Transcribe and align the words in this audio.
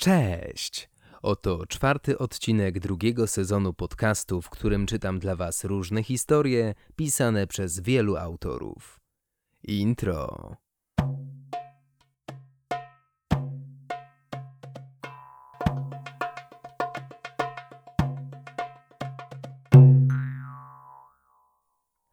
Cześć! 0.00 0.90
Oto 1.22 1.66
czwarty 1.66 2.18
odcinek 2.18 2.78
drugiego 2.78 3.26
sezonu 3.26 3.72
podcastu, 3.74 4.42
w 4.42 4.50
którym 4.50 4.86
czytam 4.86 5.18
dla 5.18 5.36
Was 5.36 5.64
różne 5.64 6.02
historie 6.02 6.74
pisane 6.96 7.46
przez 7.46 7.80
wielu 7.80 8.16
autorów. 8.16 9.00
Intro. 9.62 10.56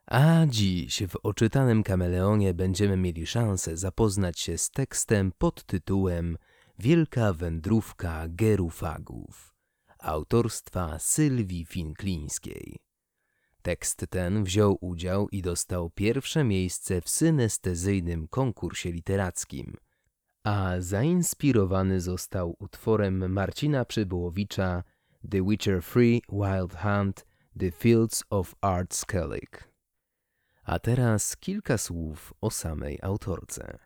A 0.07 0.45
dziś 0.47 1.03
w 1.09 1.15
oczytanym 1.23 1.83
kameleonie 1.83 2.53
będziemy 2.53 2.97
mieli 2.97 3.27
szansę 3.27 3.77
zapoznać 3.77 4.39
się 4.39 4.57
z 4.57 4.69
tekstem 4.69 5.31
pod 5.37 5.63
tytułem 5.63 6.37
Wielka 6.79 7.33
wędrówka 7.33 8.25
gerufagów 8.27 9.55
autorstwa 9.99 10.99
Sylwii 10.99 11.65
Finklińskiej. 11.65 12.77
Tekst 13.61 14.05
ten 14.09 14.43
wziął 14.43 14.77
udział 14.81 15.29
i 15.29 15.41
dostał 15.41 15.89
pierwsze 15.89 16.43
miejsce 16.43 17.01
w 17.01 17.09
synestezyjnym 17.09 18.27
konkursie 18.27 18.91
literackim, 18.91 19.77
a 20.43 20.73
zainspirowany 20.79 22.01
został 22.01 22.55
utworem 22.59 23.31
Marcina 23.31 23.85
Przybyłowicza 23.85 24.83
The 25.31 25.43
Witcher 25.49 25.83
Free 25.83 26.21
Wild 26.29 26.75
Hunt 26.81 27.25
The 27.59 27.71
Fields 27.71 28.23
of 28.29 28.55
Art 28.61 28.95
Skellig. 28.95 29.73
A 30.63 30.79
teraz 30.79 31.37
kilka 31.37 31.77
słów 31.77 32.33
o 32.41 32.51
samej 32.51 32.99
autorce. 33.01 33.79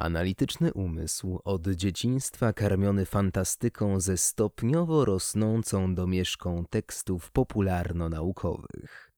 Analityczny 0.00 0.72
umysł, 0.72 1.40
od 1.44 1.68
dzieciństwa 1.68 2.52
karmiony 2.52 3.06
fantastyką 3.06 4.00
ze 4.00 4.16
stopniowo 4.16 5.04
rosnącą 5.04 5.94
domieszką 5.94 6.64
tekstów 6.70 7.30
popularno-naukowych. 7.30 9.12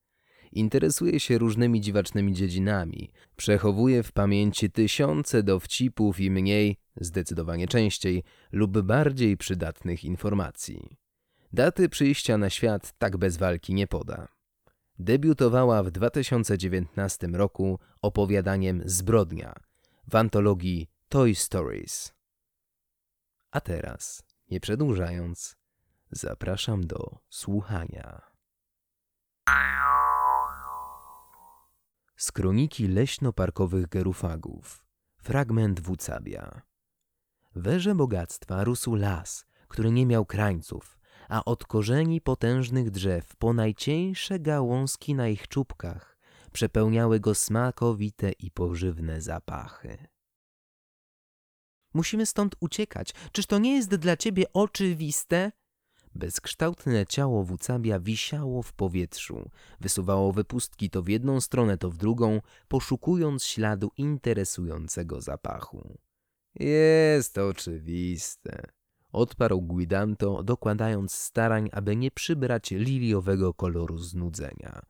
Interesuje 0.53 1.21
się 1.21 1.39
różnymi 1.39 1.81
dziwacznymi 1.81 2.33
dziedzinami, 2.33 3.11
przechowuje 3.37 4.03
w 4.03 4.13
pamięci 4.13 4.71
tysiące 4.71 5.43
dowcipów 5.43 6.21
i 6.21 6.31
mniej, 6.31 6.77
zdecydowanie 6.97 7.69
częściej, 7.69 8.23
lub 8.53 8.81
bardziej 8.81 9.37
przydatnych 9.37 10.05
informacji. 10.05 10.97
Daty 11.53 11.89
przyjścia 11.89 12.39
na 12.39 12.51
świat 12.51 12.93
tak 12.99 13.17
bez 13.17 13.37
walki 13.37 13.75
nie 13.75 13.87
poda. 13.87 14.29
Debiutowała 14.99 15.83
w 15.83 15.91
2019 15.91 17.27
roku 17.27 17.79
opowiadaniem 18.01 18.83
Zbrodnia– 18.85 19.55
w 20.09 20.17
antologii 20.17 20.91
Toy 21.09 21.35
Stories. 21.35 22.15
A 23.51 23.61
teraz, 23.61 24.23
nie 24.51 24.61
przedłużając, 24.61 25.57
zapraszam 26.11 26.87
do 26.87 27.19
słuchania. 27.29 28.23
Z 32.17 32.33
kroniki 32.33 32.89
leśno-parkowych 32.89 33.89
gerufagów. 33.89 34.85
Fragment 35.17 35.81
Wucabia. 35.81 36.63
W 37.55 37.69
erze 37.69 37.95
bogactwa 37.95 38.65
rósł 38.65 38.95
las, 38.95 39.47
który 39.69 39.91
nie 39.91 40.07
miał 40.07 40.27
krańców, 40.27 40.99
a 41.29 41.45
od 41.45 41.65
korzeni 41.65 42.21
potężnych 42.21 42.91
drzew 42.91 43.37
po 43.37 43.53
najcieńsze 43.53 44.41
gałązki 44.41 45.15
na 45.15 45.29
ich 45.29 45.49
czubkach 45.49 46.12
przepełniały 46.53 47.21
go 47.21 47.35
smakowite 47.35 48.33
i 48.33 48.51
pożywne 48.51 49.21
zapachy. 49.21 50.07
Musimy 51.95 52.27
stąd 52.27 52.57
uciekać. 52.61 53.15
Czyż 53.33 53.47
to 53.47 53.59
nie 53.59 53.75
jest 53.77 53.95
dla 53.95 54.17
ciebie 54.17 54.45
oczywiste? 54.53 55.53
Bezkształtne 56.15 57.07
ciało 57.07 57.45
Wucabia 57.45 58.01
wisiało 58.01 58.63
w 58.63 58.73
powietrzu, 58.73 59.51
wysuwało 59.81 60.33
wypustki 60.33 60.91
to 60.91 61.03
w 61.03 61.09
jedną 61.09 61.41
stronę, 61.41 61.79
to 61.79 61.91
w 61.91 61.97
drugą, 61.97 62.41
poszukując 62.69 63.45
śladu 63.45 63.91
interesującego 63.97 65.21
zapachu. 65.21 65.99
Jest 66.55 67.39
oczywiste, 67.39 68.63
odparł 69.13 69.61
Guidanto, 69.61 70.43
dokładając 70.43 71.13
starań, 71.13 71.69
aby 71.73 71.97
nie 71.97 72.11
przybrać 72.11 72.71
liliowego 72.71 73.55
koloru 73.55 73.99
znudzenia 73.99 74.83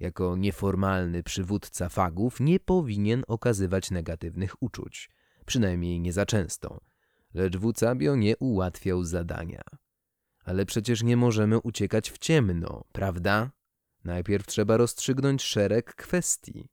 jako 0.00 0.36
nieformalny 0.36 1.22
przywódca 1.22 1.88
fagów 1.88 2.40
nie 2.40 2.60
powinien 2.60 3.22
okazywać 3.26 3.90
negatywnych 3.90 4.62
uczuć, 4.62 5.10
przynajmniej 5.46 6.00
nie 6.00 6.12
za 6.12 6.26
często. 6.26 6.80
Lecz 7.34 7.56
Wucabio 7.56 8.16
nie 8.16 8.36
ułatwiał 8.36 9.04
zadania. 9.04 9.62
Ale 10.44 10.66
przecież 10.66 11.02
nie 11.02 11.16
możemy 11.16 11.58
uciekać 11.58 12.10
w 12.10 12.18
ciemno, 12.18 12.84
prawda? 12.92 13.50
Najpierw 14.04 14.46
trzeba 14.46 14.76
rozstrzygnąć 14.76 15.42
szereg 15.42 15.94
kwestii. 15.94 16.68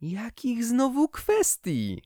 Jakich 0.00 0.64
znowu 0.64 1.08
kwestii? 1.08 2.02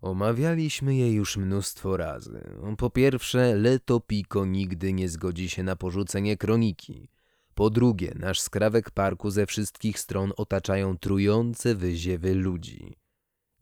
Omawialiśmy 0.00 0.94
je 0.96 1.12
już 1.12 1.36
mnóstwo 1.36 1.96
razy. 1.96 2.40
Po 2.78 2.90
pierwsze, 2.90 3.54
Leto 3.54 4.00
Pico 4.00 4.44
nigdy 4.44 4.92
nie 4.92 5.08
zgodzi 5.08 5.48
się 5.48 5.62
na 5.62 5.76
porzucenie 5.76 6.36
kroniki. 6.36 7.08
Po 7.58 7.70
drugie, 7.70 8.12
nasz 8.18 8.40
skrawek 8.40 8.90
parku 8.90 9.30
ze 9.30 9.46
wszystkich 9.46 9.98
stron 9.98 10.32
otaczają 10.36 10.98
trujące 10.98 11.74
wyziewy 11.74 12.34
ludzi. 12.34 12.96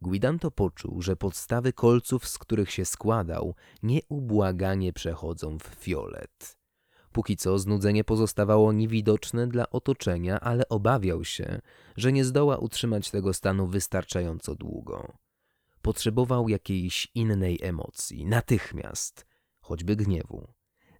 Guidanto 0.03 0.51
poczuł, 0.51 1.03
że 1.03 1.17
podstawy 1.17 1.73
kolców, 1.73 2.29
z 2.29 2.39
których 2.39 2.71
się 2.73 2.85
składał, 2.85 3.55
nieubłaganie 3.83 4.93
przechodzą 4.93 5.59
w 5.59 5.63
fiolet. 5.63 6.59
Póki 7.13 7.37
co 7.37 7.59
znudzenie 7.59 8.05
pozostawało 8.05 8.73
niewidoczne 8.73 9.47
dla 9.47 9.71
otoczenia, 9.71 10.41
ale 10.41 10.69
obawiał 10.69 11.25
się, 11.25 11.61
że 11.97 12.13
nie 12.13 12.25
zdoła 12.25 12.59
utrzymać 12.59 13.11
tego 13.11 13.35
stanu 13.35 13.67
wystarczająco 13.67 14.55
długo. 14.55 15.13
Potrzebował 15.83 16.49
jakiejś 16.49 17.09
innej 17.15 17.59
emocji, 17.63 18.27
natychmiast, 18.27 19.27
choćby 19.61 19.97
gniewu. 19.97 20.49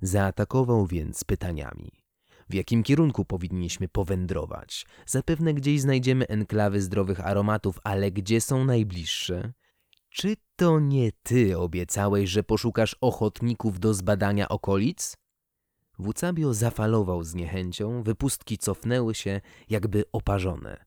Zaatakował 0.01 0.87
więc 0.87 1.25
pytaniami 1.25 2.06
w 2.49 2.55
jakim 2.55 2.83
kierunku 2.83 3.25
powinniśmy 3.25 3.89
powędrować. 3.89 4.87
Zapewne 5.07 5.55
gdzieś 5.55 5.81
znajdziemy 5.81 6.27
enklawy 6.29 6.83
zdrowych 6.83 7.27
aromatów, 7.27 7.79
ale 7.85 8.11
gdzie 8.11 8.41
są 8.41 8.65
najbliższe? 8.65 9.53
Czy 10.11 10.37
to 10.57 10.81
nie 10.81 11.13
ty 11.23 11.59
obiecałeś, 11.59 12.31
że 12.31 12.43
poszukasz 12.43 12.97
ochotników 13.01 13.81
do 13.81 13.95
zbadania 13.95 14.49
okolic? 14.49 15.17
Wucabio 15.99 16.55
zafalował 16.55 17.25
z 17.25 17.35
niechęcią, 17.35 18.03
wypustki 18.03 18.59
cofnęły 18.59 19.15
się, 19.15 19.41
jakby 19.69 20.05
oparzone. 20.13 20.85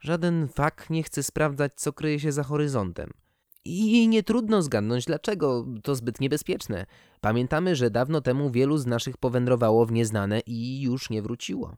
Żaden 0.00 0.48
fak 0.48 0.90
nie 0.90 1.02
chce 1.02 1.22
sprawdzać, 1.22 1.72
co 1.76 1.92
kryje 1.92 2.20
się 2.20 2.32
za 2.32 2.42
horyzontem– 2.42 3.10
i 3.68 4.08
nie 4.08 4.22
trudno 4.22 4.62
zgadnąć 4.62 5.04
dlaczego, 5.04 5.66
to 5.82 5.94
zbyt 5.94 6.20
niebezpieczne. 6.20 6.86
Pamiętamy, 7.20 7.76
że 7.76 7.90
dawno 7.90 8.20
temu 8.20 8.50
wielu 8.50 8.78
z 8.78 8.86
naszych 8.86 9.16
powędrowało 9.16 9.86
w 9.86 9.92
nieznane 9.92 10.40
i 10.46 10.80
już 10.80 11.10
nie 11.10 11.22
wróciło. 11.22 11.76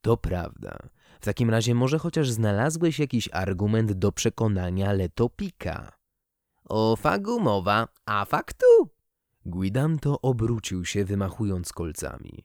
To 0.00 0.16
prawda. 0.16 0.78
W 1.20 1.24
takim 1.24 1.50
razie 1.50 1.74
może 1.74 1.98
chociaż 1.98 2.30
znalazłeś 2.30 2.98
jakiś 2.98 3.28
argument 3.32 3.92
do 3.92 4.12
przekonania 4.12 4.92
Letopika. 4.92 5.92
O 6.64 6.96
fagu 6.96 7.40
mowa, 7.40 7.88
a 8.06 8.24
faktu? 8.24 8.66
Guidanto 9.46 10.20
obrócił 10.20 10.84
się 10.84 11.04
wymachując 11.04 11.72
kolcami. 11.72 12.44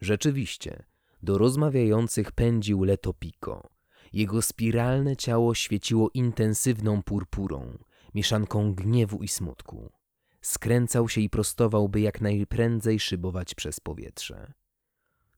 Rzeczywiście, 0.00 0.84
do 1.22 1.38
rozmawiających 1.38 2.32
pędził 2.32 2.84
Letopiko. 2.84 3.68
Jego 4.12 4.42
spiralne 4.42 5.16
ciało 5.16 5.54
świeciło 5.54 6.10
intensywną 6.14 7.02
purpurą 7.02 7.78
mieszanką 8.18 8.74
gniewu 8.74 9.22
i 9.22 9.28
smutku. 9.28 9.92
Skręcał 10.40 11.08
się 11.08 11.20
i 11.20 11.30
prostował, 11.30 11.88
by 11.88 12.00
jak 12.00 12.20
najprędzej 12.20 13.00
szybować 13.00 13.54
przez 13.54 13.80
powietrze. 13.80 14.52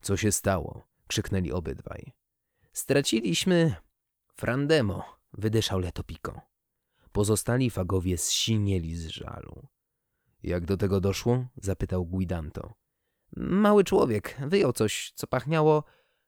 Co 0.00 0.16
się 0.16 0.32
stało? 0.32 0.86
krzyknęli 1.06 1.52
obydwaj. 1.52 2.12
Straciliśmy 2.72 3.74
Frandemo, 4.36 5.04
wydyszał 5.32 5.78
Letopiko. 5.78 6.40
Pozostali 7.12 7.70
fagowie 7.70 8.18
zsinieli 8.18 8.96
z 8.96 9.06
żalu. 9.06 9.66
Jak 10.42 10.64
do 10.64 10.76
tego 10.76 11.00
doszło? 11.00 11.46
zapytał 11.56 12.06
Guidanto. 12.06 12.74
Mały 13.36 13.84
człowiek 13.84 14.36
wyjął 14.46 14.72
coś, 14.72 15.12
co 15.14 15.26
pachniało 15.26 15.84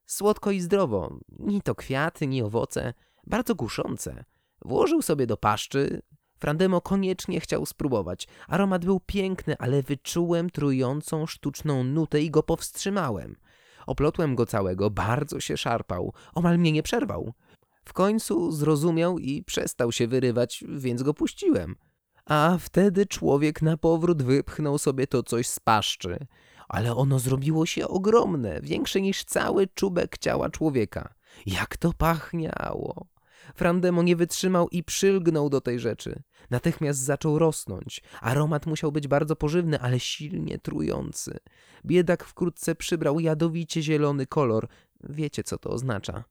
słodko 0.07 0.51
i 0.51 0.61
zdrowo. 0.61 1.19
Ni 1.39 1.63
to 1.63 1.75
kwiaty, 1.75 2.27
ni 2.27 2.43
owoce, 2.43 2.95
bardzo 3.27 3.57
kuszące. 3.57 4.25
Włożył 4.65 5.03
sobie 5.03 5.27
do 5.27 5.37
paszczy, 5.37 6.03
Frandemo 6.43 6.81
koniecznie 6.81 7.41
chciał 7.41 7.67
spróbować. 7.67 8.29
Aromat 8.49 8.85
był 8.85 9.01
piękny, 9.01 9.57
ale 9.59 9.83
wyczułem 9.83 10.51
trującą 10.51 11.27
sztuczną 11.27 11.85
nutę 11.85 12.23
i 12.23 12.31
go 12.31 12.43
powstrzymałem. 12.43 13.37
Oplotłem 13.87 14.35
go 14.35 14.47
całego, 14.47 14.91
bardzo 14.91 15.41
się 15.41 15.57
szarpał, 15.57 16.13
omal 16.35 16.59
mnie 16.59 16.73
nie 16.73 16.83
przerwał. 16.83 17.33
W 17.85 17.93
końcu 17.93 18.53
zrozumiał 18.53 19.19
i 19.19 19.43
przestał 19.43 19.93
się 19.93 20.09
wyrywać, 20.09 20.65
więc 20.69 21.03
go 21.03 21.15
puściłem. 21.15 21.77
A 22.25 22.57
wtedy 22.61 23.07
człowiek 23.07 23.63
na 23.63 23.77
powrót 23.77 24.23
wypchnął 24.23 24.79
sobie 24.79 25.07
to 25.07 25.23
coś 25.23 25.47
z 25.47 25.61
paszczy. 25.61 26.27
Ale 26.69 26.95
ono 26.95 27.19
zrobiło 27.19 27.67
się 27.67 27.89
ogromne, 27.89 28.61
większe 28.63 29.01
niż 29.01 29.25
cały 29.25 29.67
czubek 29.67 30.19
ciała 30.19 30.51
człowieka. 30.51 31.15
Jak 31.47 31.77
to 31.77 31.93
pachniało! 31.93 33.13
Frandemo 33.55 34.03
nie 34.03 34.17
wytrzymał 34.17 34.69
i 34.69 34.85
przylgnął 34.85 35.51
do 35.51 35.61
tej 35.61 35.79
rzeczy. 35.79 36.23
Natychmiast 36.51 37.01
zaczął 37.01 37.39
rosnąć. 37.39 38.03
Aromat 38.21 38.67
musiał 38.67 38.93
być 38.93 39.09
bardzo 39.09 39.37
pożywny, 39.37 39.81
ale 39.81 40.01
silnie 40.01 40.59
trujący. 40.59 41.39
Biedak 41.87 42.25
wkrótce 42.25 42.75
przybrał 42.75 43.21
jadowicie 43.21 43.83
zielony 43.83 44.27
kolor. 44.27 44.69
Wiecie, 45.05 45.43
co 45.45 45.59
to 45.59 45.71
oznacza. 45.71 46.25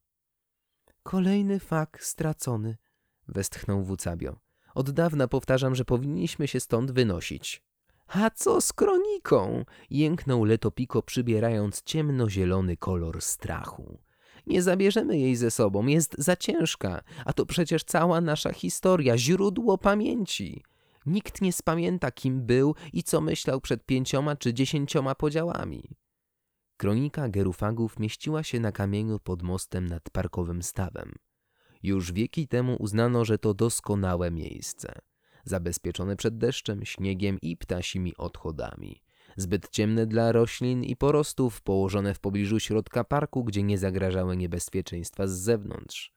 Kolejny 1.04 1.60
fak 1.60 2.04
stracony, 2.04 2.78
westchnął 3.28 3.84
Wucabio. 3.84 4.40
Od 4.76 4.92
dawna 4.92 5.28
powtarzam, 5.28 5.76
że 5.76 5.86
powinniśmy 5.86 6.48
się 6.48 6.60
stąd 6.60 6.92
wynosić. 6.92 7.64
A 8.08 8.30
co 8.30 8.62
z 8.62 8.74
kroniką? 8.74 9.66
Jęknął 9.90 10.46
Letopiko, 10.46 11.02
przybierając 11.02 11.84
ciemnozielony 11.84 12.78
kolor 12.78 13.22
strachu. 13.22 14.00
Nie 14.48 14.62
zabierzemy 14.62 15.18
jej 15.18 15.36
ze 15.36 15.52
sobą, 15.52 15.88
jest 15.88 16.16
za 16.18 16.36
ciężka, 16.36 17.02
a 17.26 17.34
to 17.34 17.46
przecież 17.46 17.84
cała 17.84 18.22
nasza 18.22 18.54
historia, 18.54 19.18
źródło 19.18 19.78
pamięci. 19.78 20.64
Nikt 21.06 21.42
nie 21.42 21.54
spamięta, 21.54 22.12
kim 22.12 22.42
był 22.42 22.76
i 22.94 23.04
co 23.04 23.22
myślał 23.22 23.62
przed 23.62 23.86
pięcioma 23.86 24.36
czy 24.36 24.54
dziesięcioma 24.54 25.16
podziałami. 25.16 25.84
Kronika 26.78 27.30
Gerufagów 27.30 28.00
mieściła 28.00 28.44
się 28.44 28.60
na 28.60 28.72
kamieniu 28.72 29.20
pod 29.20 29.44
mostem 29.44 29.86
nad 29.86 30.10
parkowym 30.10 30.64
stawem. 30.64 31.12
Już 31.84 32.12
wieki 32.12 32.48
temu 32.48 32.76
uznano, 32.80 33.26
że 33.26 33.38
to 33.38 33.54
doskonałe 33.54 34.32
miejsce, 34.32 35.00
zabezpieczone 35.46 36.16
przed 36.16 36.38
deszczem, 36.38 36.86
śniegiem 36.86 37.38
i 37.42 37.58
ptasimi 37.58 38.18
odchodami. 38.18 39.02
Zbyt 39.38 39.70
ciemne 39.70 40.06
dla 40.06 40.32
roślin 40.32 40.84
i 40.84 40.96
porostów, 40.96 41.62
położone 41.62 42.14
w 42.14 42.20
pobliżu 42.20 42.60
środka 42.60 43.04
parku, 43.04 43.44
gdzie 43.44 43.64
nie 43.64 43.78
zagrażały 43.78 44.38
niebezpieczeństwa 44.38 45.28
z 45.28 45.32
zewnątrz. 45.32 46.14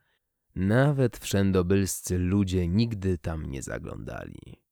Nawet 0.56 1.19
wszędobylscy 1.19 2.19
ludzie 2.19 2.69
nigdy 2.69 3.19
tam 3.19 3.46
nie 3.46 3.62
zaglądali. 3.62 4.62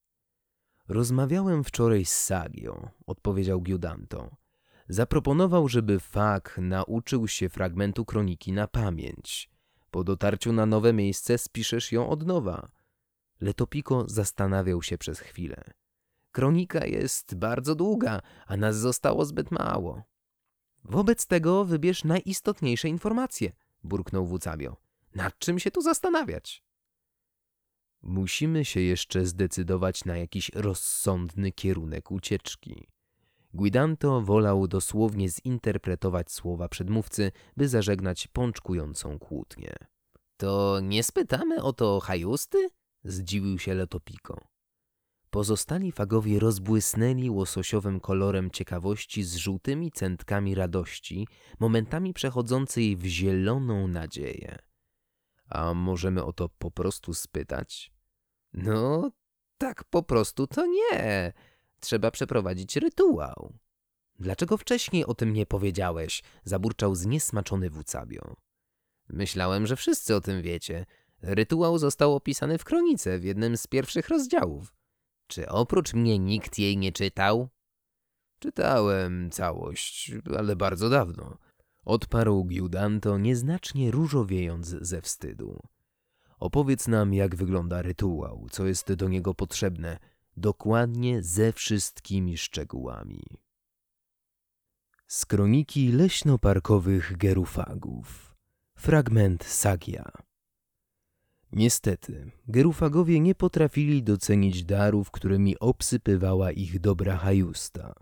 Rozmawiałem 0.89 1.65
wczoraj 1.65 2.05
z 2.05 2.13
Sagio, 2.13 2.89
odpowiedział 3.07 3.61
Giudanto. 3.61 4.37
Zaproponował, 4.89 5.69
żeby 5.69 6.01
Fak 6.01 6.59
nauczył 6.63 7.29
się 7.29 7.49
fragmentu 7.49 8.05
kroniki 8.05 8.53
na 8.53 8.69
pamięć. 8.69 9.51
Po 9.91 10.05
dotarciu 10.05 10.53
na 10.53 10.67
nowe 10.67 10.93
miejsce 10.93 11.39
spiszesz 11.39 11.93
ją 11.93 12.09
od 12.09 12.27
nowa. 12.27 12.69
Letopiko 13.41 14.05
zastanawiał 14.09 14.83
się 14.83 14.99
przez 14.99 15.21
chwilę. 15.21 15.65
Kronika 16.33 16.87
jest 16.87 17.35
bardzo 17.35 17.75
długa, 17.75 18.21
a 18.47 18.57
nas 18.57 18.77
zostało 18.77 19.25
zbyt 19.25 19.51
mało. 19.51 20.03
Wobec 20.85 21.27
tego 21.27 21.65
wybierz 21.65 22.05
najistotniejsze 22.05 22.89
informacje, 22.89 23.53
burknął 23.85 24.27
Wucabio. 24.27 24.77
Nad 25.15 25.39
czym 25.39 25.59
się 25.59 25.71
tu 25.71 25.83
zastanawiać? 25.83 26.65
Musimy 28.03 28.65
się 28.65 28.81
jeszcze 28.81 29.27
zdecydować 29.27 30.05
na 30.05 30.17
jakiś 30.17 30.51
rozsądny 30.55 31.53
kierunek 31.53 32.11
ucieczki. 32.11 32.89
Guidanto 33.55 34.23
wolał 34.23 34.69
dosłownie 34.69 35.29
zinterpretować 35.29 36.33
słowa 36.33 36.69
przedmówcy, 36.69 37.33
by 37.57 37.69
zażegnać 37.69 38.29
pączkującą 38.29 39.19
kłótnię. 39.19 39.75
To 40.37 40.81
nie 40.83 41.03
spytamy 41.03 41.63
o 41.63 41.73
to 41.73 42.01
hajusty? 42.01 42.69
Zdziwił 43.05 43.59
się 43.59 43.75
Letopiko. 43.75 44.52
Pozostali 45.33 45.93
fagowie 45.93 46.39
rozbłysnęli 46.39 47.31
łososiowym 47.31 48.01
kolorem 48.01 48.51
ciekawości 48.51 49.23
z 49.23 49.37
żółtymi 49.37 49.93
centkami 49.93 50.55
radości, 50.55 51.29
momentami 51.61 52.13
przechodzącej 52.15 52.97
w 52.97 53.05
zieloną 53.05 53.89
nadzieję. 53.89 54.59
A 55.49 55.75
możemy 55.75 56.25
o 56.25 56.33
to 56.33 56.49
po 56.49 56.71
prostu 56.71 57.15
spytać? 57.15 57.93
No, 58.53 59.11
tak 59.59 59.85
po 59.85 60.03
prostu 60.03 60.47
to 60.47 60.67
nie. 60.67 61.33
Trzeba 61.81 62.11
przeprowadzić 62.11 62.77
rytuał. 62.77 63.53
Dlaczego 64.19 64.57
wcześniej 64.57 65.05
o 65.05 65.15
tym 65.15 65.33
nie 65.33 65.47
powiedziałeś? 65.47 66.23
Zaburczał 66.45 66.95
zniesmaczony 66.95 67.71
Wucabio. 67.71 68.37
Myślałem, 69.09 69.67
że 69.67 69.77
wszyscy 69.77 70.15
o 70.15 70.21
tym 70.21 70.43
wiecie. 70.43 70.87
Rytuał 71.23 71.79
został 71.79 72.15
opisany 72.15 72.59
w 72.59 72.65
kronice 72.65 73.19
w 73.19 73.25
jednym 73.25 73.57
z 73.57 73.67
pierwszych 73.67 74.09
rozdziałów. 74.09 74.82
Czy 75.27 75.49
oprócz 75.49 75.95
mnie 75.95 76.19
nikt 76.19 76.59
jej 76.59 76.77
nie 76.77 76.93
czytał? 76.93 77.49
Czytałem 78.39 79.31
całość, 79.31 80.13
ale 80.39 80.57
bardzo 80.57 80.91
dawno. 80.91 81.39
Odparł 81.85 82.45
Giudanto, 82.45 83.19
nieznacznie 83.19 83.91
różowiejąc 83.91 84.67
ze 84.67 85.03
wstydu. 85.03 85.63
Opowiedz 86.39 86.89
nam, 86.89 87.15
jak 87.15 87.37
wygląda 87.37 87.83
rytuał, 87.83 88.47
co 88.51 88.67
jest 88.67 88.93
do 88.93 89.09
niego 89.09 89.35
potrzebne, 89.35 89.99
dokładnie 90.37 91.23
ze 91.23 91.53
wszystkimi 91.53 92.39
szczegółami. 92.39 93.23
Z 95.07 95.27
kroniki 95.27 95.93
leśno-parkowych 95.93 97.17
gerufagów. 97.17 98.35
Fragment 98.75 99.45
Sagia. 99.45 100.13
Niestety, 101.53 102.31
gerufagowie 102.49 103.21
nie 103.21 103.35
potrafili 103.35 104.03
docenić 104.03 104.65
darów, 104.65 105.11
którymi 105.11 105.59
obsypywała 105.59 106.53
ich 106.53 106.81
dobra 106.81 107.17
hajusta. 107.17 107.95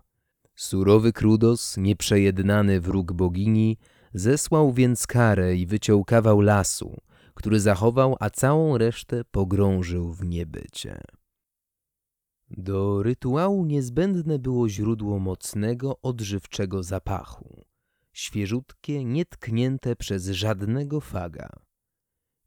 Surowy 0.55 1.13
Krudos, 1.13 1.77
nieprzejednany 1.77 2.81
wróg 2.81 3.13
bogini, 3.13 3.77
zesłał 4.13 4.73
więc 4.73 5.07
karę 5.07 5.55
i 5.55 5.65
wyciął 5.65 6.05
kawał 6.05 6.41
lasu, 6.41 6.97
który 7.33 7.59
zachował, 7.59 8.15
a 8.19 8.29
całą 8.29 8.77
resztę 8.77 9.23
pogrążył 9.31 10.13
w 10.13 10.25
niebycie. 10.25 11.01
Do 12.49 13.03
rytuału 13.03 13.65
niezbędne 13.65 14.39
było 14.39 14.69
źródło 14.69 15.19
mocnego, 15.19 16.01
odżywczego 16.01 16.83
zapachu, 16.83 17.65
świeżutkie, 18.13 19.05
nietknięte 19.05 19.95
przez 19.95 20.27
żadnego 20.27 21.01
faga. 21.01 21.49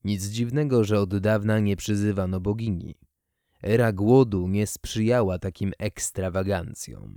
Nic 0.05 0.25
dziwnego, 0.25 0.85
że 0.85 1.01
od 1.01 1.19
dawna 1.19 1.59
nie 1.59 1.77
przyzywano 1.77 2.41
bogini. 2.41 2.95
Era 3.63 3.93
głodu 3.93 4.49
nie 4.49 4.67
sprzyjała 4.67 5.39
takim 5.39 5.73
ekstrawagancjom. 5.79 7.17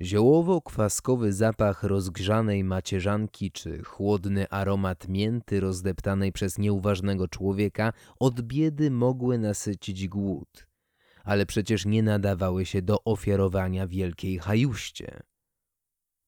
Ziołowo-kwaskowy 0.00 1.32
zapach 1.32 1.82
rozgrzanej 1.82 2.64
macierzanki 2.64 3.52
czy 3.52 3.82
chłodny 3.82 4.48
aromat 4.50 5.08
mięty 5.08 5.60
rozdeptanej 5.60 6.32
przez 6.32 6.58
nieuważnego 6.58 7.28
człowieka 7.28 7.92
od 8.18 8.42
biedy 8.42 8.90
mogły 8.90 9.38
nasycić 9.38 10.08
głód, 10.08 10.66
ale 11.24 11.46
przecież 11.46 11.86
nie 11.86 12.02
nadawały 12.02 12.66
się 12.66 12.82
do 12.82 13.04
ofiarowania 13.04 13.86
wielkiej 13.86 14.38
hajuście. 14.38 15.22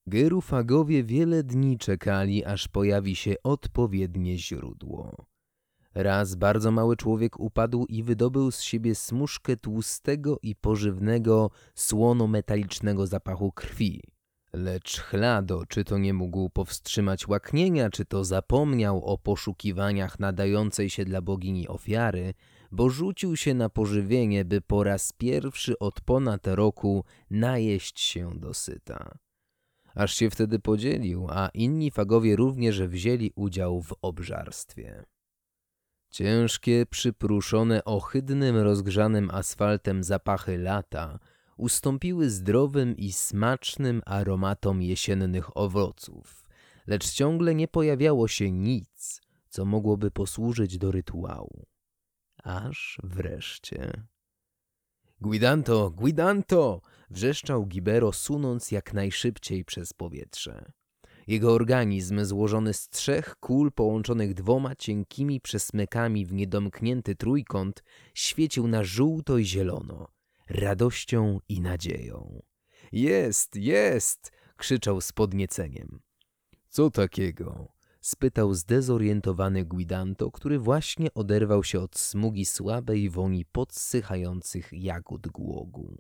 Gerufagowie 0.07 1.05
wiele 1.05 1.43
dni 1.43 1.79
czekali, 1.79 2.45
aż 2.45 2.69
pojawi 2.69 3.17
się 3.17 3.35
odpowiednie 3.43 4.39
źródło. 4.39 5.27
Raz 5.99 6.35
bardzo 6.35 6.71
mały 6.71 6.97
człowiek 6.97 7.41
upadł 7.41 7.87
i 7.87 8.03
wydobył 8.03 8.51
z 8.51 8.61
siebie 8.61 8.95
smuszkę 8.95 9.57
tłustego 9.57 10.39
i 10.43 10.57
pożywnego, 10.57 11.51
słono-metalicznego 11.75 13.07
zapachu 13.07 13.53
krwi. 13.53 14.03
Lecz 14.53 15.01
Chlado, 15.01 15.67
czy 15.69 15.85
to 15.85 15.99
nie 15.99 16.15
mógł 16.15 16.51
powstrzymać 16.51 17.29
łaknienia, 17.29 17.91
czy 17.91 18.05
to 18.05 18.25
zapomniał 18.25 19.05
o 19.05 19.19
poszukiwaniach 19.19 20.19
nadającej 20.21 20.91
się 20.91 21.05
dla 21.05 21.23
bogini 21.23 21.69
ofiary, 21.69 22.35
bo 22.73 22.89
rzucił 22.89 23.37
się 23.37 23.55
na 23.55 23.69
pożywienie, 23.69 24.45
by 24.45 24.61
po 24.61 24.85
raz 24.85 25.13
pierwszy 25.13 25.79
od 25.79 26.01
ponad 26.01 26.47
roku 26.47 27.05
najeść 27.31 28.01
się 28.01 28.31
dosyta. 28.35 29.19
Aż 29.95 30.15
się 30.15 30.31
wtedy 30.31 30.59
podzielił, 30.59 31.27
a 31.31 31.49
inni 31.55 31.91
fagowie 31.91 32.37
również 32.37 32.83
wzięli 32.83 33.33
udział 33.35 33.83
w 33.83 33.95
obżarstwie. 34.03 35.05
Ciężkie, 36.17 36.87
przypruszone 36.87 37.85
ohydnym, 37.85 38.57
rozgrzanym 38.57 39.31
asfaltem 39.31 40.05
zapachy 40.05 40.59
lata 40.59 41.19
ustąpiły 41.57 42.31
zdrowym 42.31 42.97
i 42.97 43.13
smacznym 43.13 44.03
aromatom 44.07 44.83
jesiennych 44.83 45.57
owoców, 45.57 46.45
lecz 46.87 47.11
ciągle 47.11 47.55
nie 47.55 47.69
pojawiało 47.69 48.29
się 48.29 48.53
nic, 48.53 49.21
co 49.49 49.65
mogłoby 49.65 50.11
posłużyć 50.11 50.79
do 50.79 50.91
rytuału. 50.91 51.67
Aż 52.43 52.99
wreszcie... 53.03 54.07
Guidanto, 55.21 55.91
Guidanto! 55.91 56.81
wrzeszczał 57.11 57.67
Gibero, 57.67 58.13
sunąc 58.13 58.71
jak 58.71 58.95
najszybciej 58.95 59.65
przez 59.65 59.93
powietrze. 59.93 60.73
Jego 61.27 61.53
organizm, 61.53 62.25
złożony 62.25 62.75
z 62.75 62.89
trzech 62.89 63.37
kul 63.41 63.73
połączonych 63.73 64.35
dwoma 64.35 64.75
cienkimi 64.75 65.41
przesmykami 65.41 66.27
w 66.27 66.33
niedomknięty 66.33 67.15
trójkąt, 67.17 67.83
świecił 68.15 68.69
na 68.69 68.85
żółto 68.85 69.39
i 69.39 69.45
zielono. 69.45 70.09
radością 70.49 71.41
i 71.49 71.61
nadzieją. 71.61 72.43
Jest, 72.93 73.57
jest! 73.57 74.33
krzyczał 74.57 75.01
z 75.01 75.13
podnieceniem. 75.13 76.01
Co 76.69 76.91
takiego? 76.91 77.73
spytał 78.01 78.55
zdezorientowany 78.55 79.65
Guidanto, 79.65 80.31
który 80.31 80.59
właśnie 80.59 81.15
oderwał 81.15 81.65
się 81.65 81.81
od 81.81 81.99
smugi 81.99 82.45
słabej 82.45 83.11
woni 83.11 83.45
podsychających 83.45 84.73
jagód 84.73 85.29
głogu. 85.29 85.99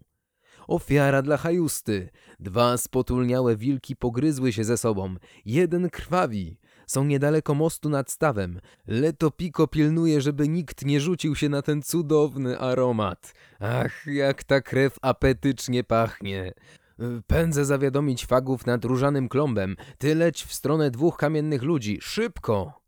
Ofiara 0.68 1.22
dla 1.22 1.36
hajusty. 1.36 2.08
Dwa 2.40 2.76
spotulniałe 2.76 3.56
wilki 3.56 3.96
pogryzły 3.96 4.52
się 4.52 4.64
ze 4.64 4.76
sobą. 4.76 5.14
Jeden 5.44 5.90
krwawi. 5.90 6.58
Są 6.86 7.04
niedaleko 7.04 7.54
mostu 7.54 7.88
nad 7.88 8.10
stawem. 8.10 8.60
Leto 8.86 9.30
Piko 9.30 9.66
pilnuje, 9.66 10.20
żeby 10.20 10.48
nikt 10.48 10.84
nie 10.84 11.00
rzucił 11.00 11.34
się 11.34 11.48
na 11.48 11.62
ten 11.62 11.82
cudowny 11.82 12.58
aromat. 12.58 13.34
Ach, 13.60 14.06
jak 14.06 14.44
ta 14.44 14.60
krew 14.60 14.98
apetycznie 15.02 15.84
pachnie. 15.84 16.52
Pędzę 17.26 17.64
zawiadomić 17.64 18.26
fagów 18.26 18.66
nad 18.66 18.84
różanym 18.84 19.28
klombem. 19.28 19.76
Ty 19.98 20.14
leć 20.14 20.44
w 20.44 20.54
stronę 20.54 20.90
dwóch 20.90 21.16
kamiennych 21.16 21.62
ludzi. 21.62 21.98
Szybko! 22.02 22.86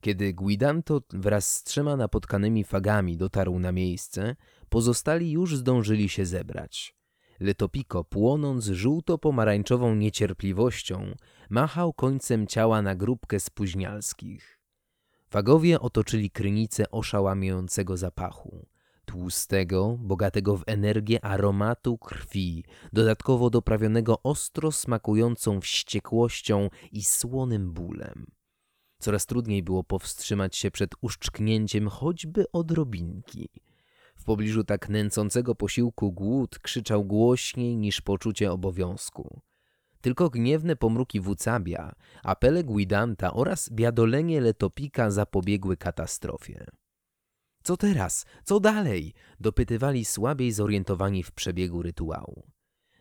Kiedy 0.00 0.32
Guidanto 0.32 1.00
wraz 1.10 1.56
z 1.56 1.64
trzema 1.64 1.96
napotkanymi 1.96 2.64
fagami 2.64 3.16
dotarł 3.16 3.58
na 3.58 3.72
miejsce, 3.72 4.36
pozostali 4.68 5.30
już 5.30 5.56
zdążyli 5.56 6.08
się 6.08 6.26
zebrać. 6.26 6.93
Letopiko, 7.40 8.04
płonąc 8.04 8.64
żółto-pomarańczową 8.64 9.94
niecierpliwością, 9.94 11.14
machał 11.50 11.92
końcem 11.92 12.46
ciała 12.46 12.82
na 12.82 12.94
grupkę 12.94 13.40
spóźnialskich. 13.40 14.60
Fagowie 15.30 15.80
otoczyli 15.80 16.30
krynicę 16.30 16.90
oszałamiającego 16.90 17.96
zapachu. 17.96 18.66
Tłustego, 19.04 19.96
bogatego 20.00 20.56
w 20.56 20.62
energię 20.66 21.24
aromatu 21.24 21.98
krwi, 21.98 22.64
dodatkowo 22.92 23.50
doprawionego 23.50 24.22
ostro 24.22 24.72
smakującą 24.72 25.60
wściekłością 25.60 26.70
i 26.92 27.04
słonym 27.04 27.72
bólem. 27.72 28.26
Coraz 28.98 29.26
trudniej 29.26 29.62
było 29.62 29.84
powstrzymać 29.84 30.56
się 30.56 30.70
przed 30.70 30.90
uszczknięciem 31.00 31.88
choćby 31.88 32.44
odrobinki– 32.52 33.48
w 34.24 34.26
pobliżu 34.26 34.64
tak 34.64 34.88
nęcącego 34.88 35.54
posiłku 35.54 36.12
głód 36.12 36.58
krzyczał 36.58 37.04
głośniej 37.04 37.76
niż 37.76 38.00
poczucie 38.00 38.52
obowiązku. 38.52 39.40
Tylko 40.00 40.30
gniewne 40.30 40.76
pomruki 40.76 41.20
Wucabia, 41.20 41.94
apele 42.22 42.64
Guidanta 42.64 43.32
oraz 43.32 43.70
biadolenie 43.72 44.40
Letopika 44.40 45.10
zapobiegły 45.10 45.76
katastrofie. 45.76 46.66
Co 47.62 47.76
teraz? 47.76 48.26
Co 48.44 48.60
dalej? 48.60 49.14
dopytywali 49.40 50.04
słabiej 50.04 50.52
zorientowani 50.52 51.22
w 51.22 51.32
przebiegu 51.32 51.82
rytuału. 51.82 52.46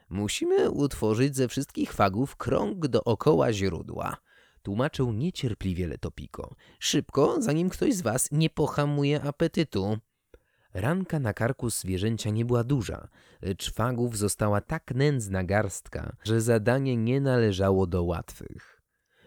Musimy 0.10 0.72
utworzyć 0.72 1.36
ze 1.36 1.48
wszystkich 1.48 1.94
fagów 1.94 2.36
krąg 2.36 2.88
dookoła 2.88 3.54
źródła, 3.54 4.18
tłumaczył 4.62 5.14
niecierpliwie 5.14 5.88
Letopiko. 5.88 6.56
Szybko, 6.80 7.42
zanim 7.42 7.70
ktoś 7.70 7.94
z 7.94 8.02
was 8.02 8.32
nie 8.32 8.50
pohamuje 8.50 9.22
apetytu. 9.22 9.98
Ranka 10.74 11.20
na 11.20 11.34
karku 11.34 11.70
zwierzęcia 11.70 12.30
nie 12.30 12.46
była 12.46 12.64
duża, 12.64 13.08
lecz 13.42 13.72
fagów 13.74 14.18
została 14.18 14.62
tak 14.62 14.96
nędzna 14.96 15.44
garstka, 15.44 16.16
że 16.24 16.42
zadanie 16.42 16.98
nie 16.98 17.22
należało 17.22 17.88
do 17.88 18.04
łatwych. 18.04 18.82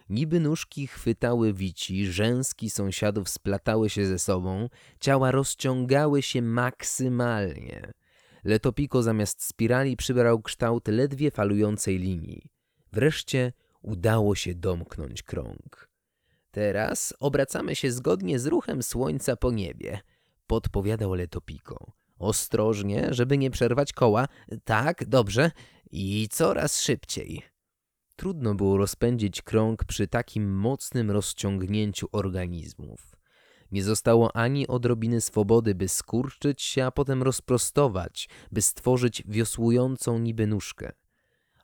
Niby 0.08 0.40
nóżki 0.40 0.86
chwytały 0.86 1.52
wici, 1.52 2.06
rzęski 2.06 2.70
sąsiadów 2.70 3.28
splatały 3.28 3.90
się 3.90 4.06
ze 4.06 4.18
sobą, 4.18 4.68
ciała 5.00 5.30
rozciągały 5.30 6.22
się 6.22 6.42
maksymalnie. 6.42 7.92
Letopiko 8.44 9.02
zamiast 9.02 9.44
spirali 9.44 9.96
przybrał 9.96 10.42
kształt 10.42 10.88
ledwie 10.88 11.30
falującej 11.30 11.98
linii. 11.98 12.42
Wreszcie 12.92 13.52
udało 13.82 14.34
się 14.34 14.54
domknąć 14.54 15.22
krąg. 15.22 15.88
Teraz 16.50 17.14
obracamy 17.20 17.76
się 17.76 17.92
zgodnie 17.92 18.38
z 18.38 18.46
ruchem 18.46 18.82
słońca 18.82 19.36
po 19.36 19.50
niebie– 19.50 20.00
podpowiadał 20.46 21.14
Letopiko. 21.14 21.92
Ostrożnie, 22.18 23.08
żeby 23.10 23.38
nie 23.38 23.50
przerwać 23.50 23.92
koła. 23.92 24.28
Tak, 24.64 25.08
dobrze. 25.08 25.50
I 25.90 26.28
coraz 26.30 26.80
szybciej. 26.80 27.42
Trudno 28.16 28.54
było 28.54 28.76
rozpędzić 28.76 29.42
krąg 29.42 29.84
przy 29.84 30.08
takim 30.08 30.54
mocnym 30.54 31.10
rozciągnięciu 31.10 32.08
organizmów. 32.12 33.16
Nie 33.72 33.82
zostało 33.84 34.36
ani 34.36 34.66
odrobiny 34.66 35.20
swobody, 35.20 35.74
by 35.74 35.88
skurczyć 35.88 36.62
się, 36.62 36.84
a 36.84 36.90
potem 36.90 37.22
rozprostować, 37.22 38.28
by 38.52 38.62
stworzyć 38.62 39.22
wiosłującą 39.26 40.18
niby 40.18 40.46
nóżkę. 40.46 40.92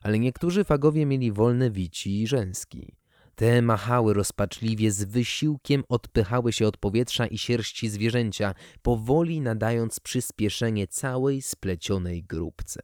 Ale 0.01 0.19
niektórzy 0.19 0.63
fagowie 0.63 1.05
mieli 1.05 1.31
wolne 1.31 1.71
wici 1.71 2.21
i 2.21 2.27
rzęski. 2.27 2.95
Te 3.35 3.61
machały 3.61 4.13
rozpaczliwie, 4.13 4.91
z 4.91 5.03
wysiłkiem 5.03 5.83
odpychały 5.89 6.53
się 6.53 6.67
od 6.67 6.77
powietrza 6.77 7.27
i 7.27 7.37
sierści 7.37 7.89
zwierzęcia, 7.89 8.53
powoli 8.81 9.41
nadając 9.41 9.99
przyspieszenie 9.99 10.87
całej 10.87 11.41
splecionej 11.41 12.23
grupce. 12.23 12.79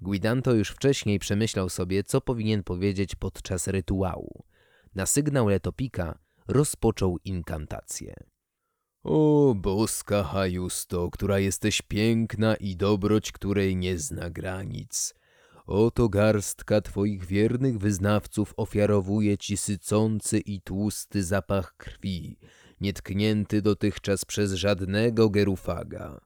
Guidanto 0.00 0.54
już 0.54 0.70
wcześniej 0.70 1.18
przemyślał 1.18 1.68
sobie, 1.68 2.04
co 2.04 2.20
powinien 2.20 2.62
powiedzieć 2.62 3.14
podczas 3.14 3.66
rytuału. 3.68 4.44
Na 4.94 5.06
sygnał 5.06 5.48
Letopika 5.48 6.18
rozpoczął 6.48 7.18
inkantację. 7.24 8.14
O 9.02 9.54
boska 9.56 10.22
Hajusto, 10.22 11.10
która 11.10 11.38
jesteś 11.38 11.82
piękna 11.82 12.56
i 12.56 12.76
dobroć, 12.76 13.32
której 13.32 13.76
nie 13.76 13.98
zna 13.98 14.30
granic. 14.30 15.14
Oto 15.66 16.08
garstka 16.08 16.80
twoich 16.80 17.24
wiernych 17.26 17.78
wyznawców 17.78 18.54
ofiarowuje 18.56 19.38
ci 19.38 19.56
sycący 19.56 20.38
i 20.38 20.60
tłusty 20.60 21.24
zapach 21.24 21.76
krwi, 21.76 22.38
nietknięty 22.80 23.62
dotychczas 23.62 24.24
przez 24.24 24.52
żadnego 24.52 25.30
gerufaga. 25.30 26.20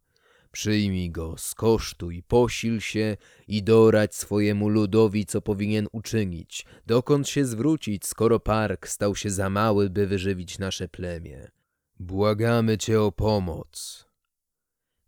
Przyjmij 0.53 1.11
go, 1.11 1.35
skosztuj, 1.37 2.23
posil 2.23 2.81
się 2.81 3.17
i 3.49 3.63
dorać 3.63 4.15
swojemu 4.15 4.69
ludowi, 4.69 5.27
co 5.27 5.43
powinien 5.43 5.87
uczynić, 5.93 6.67
dokąd 6.87 7.29
się 7.29 7.45
zwrócić, 7.45 8.07
skoro 8.07 8.41
park 8.41 8.89
stał 8.89 9.17
się 9.17 9.31
za 9.31 9.51
mały, 9.51 9.91
by 9.91 10.07
wyżywić 10.07 10.59
nasze 10.59 10.89
plemię. 10.89 11.51
Błagamy 12.01 12.79
cię 12.79 13.01
o 13.01 13.13
pomoc. 13.13 14.08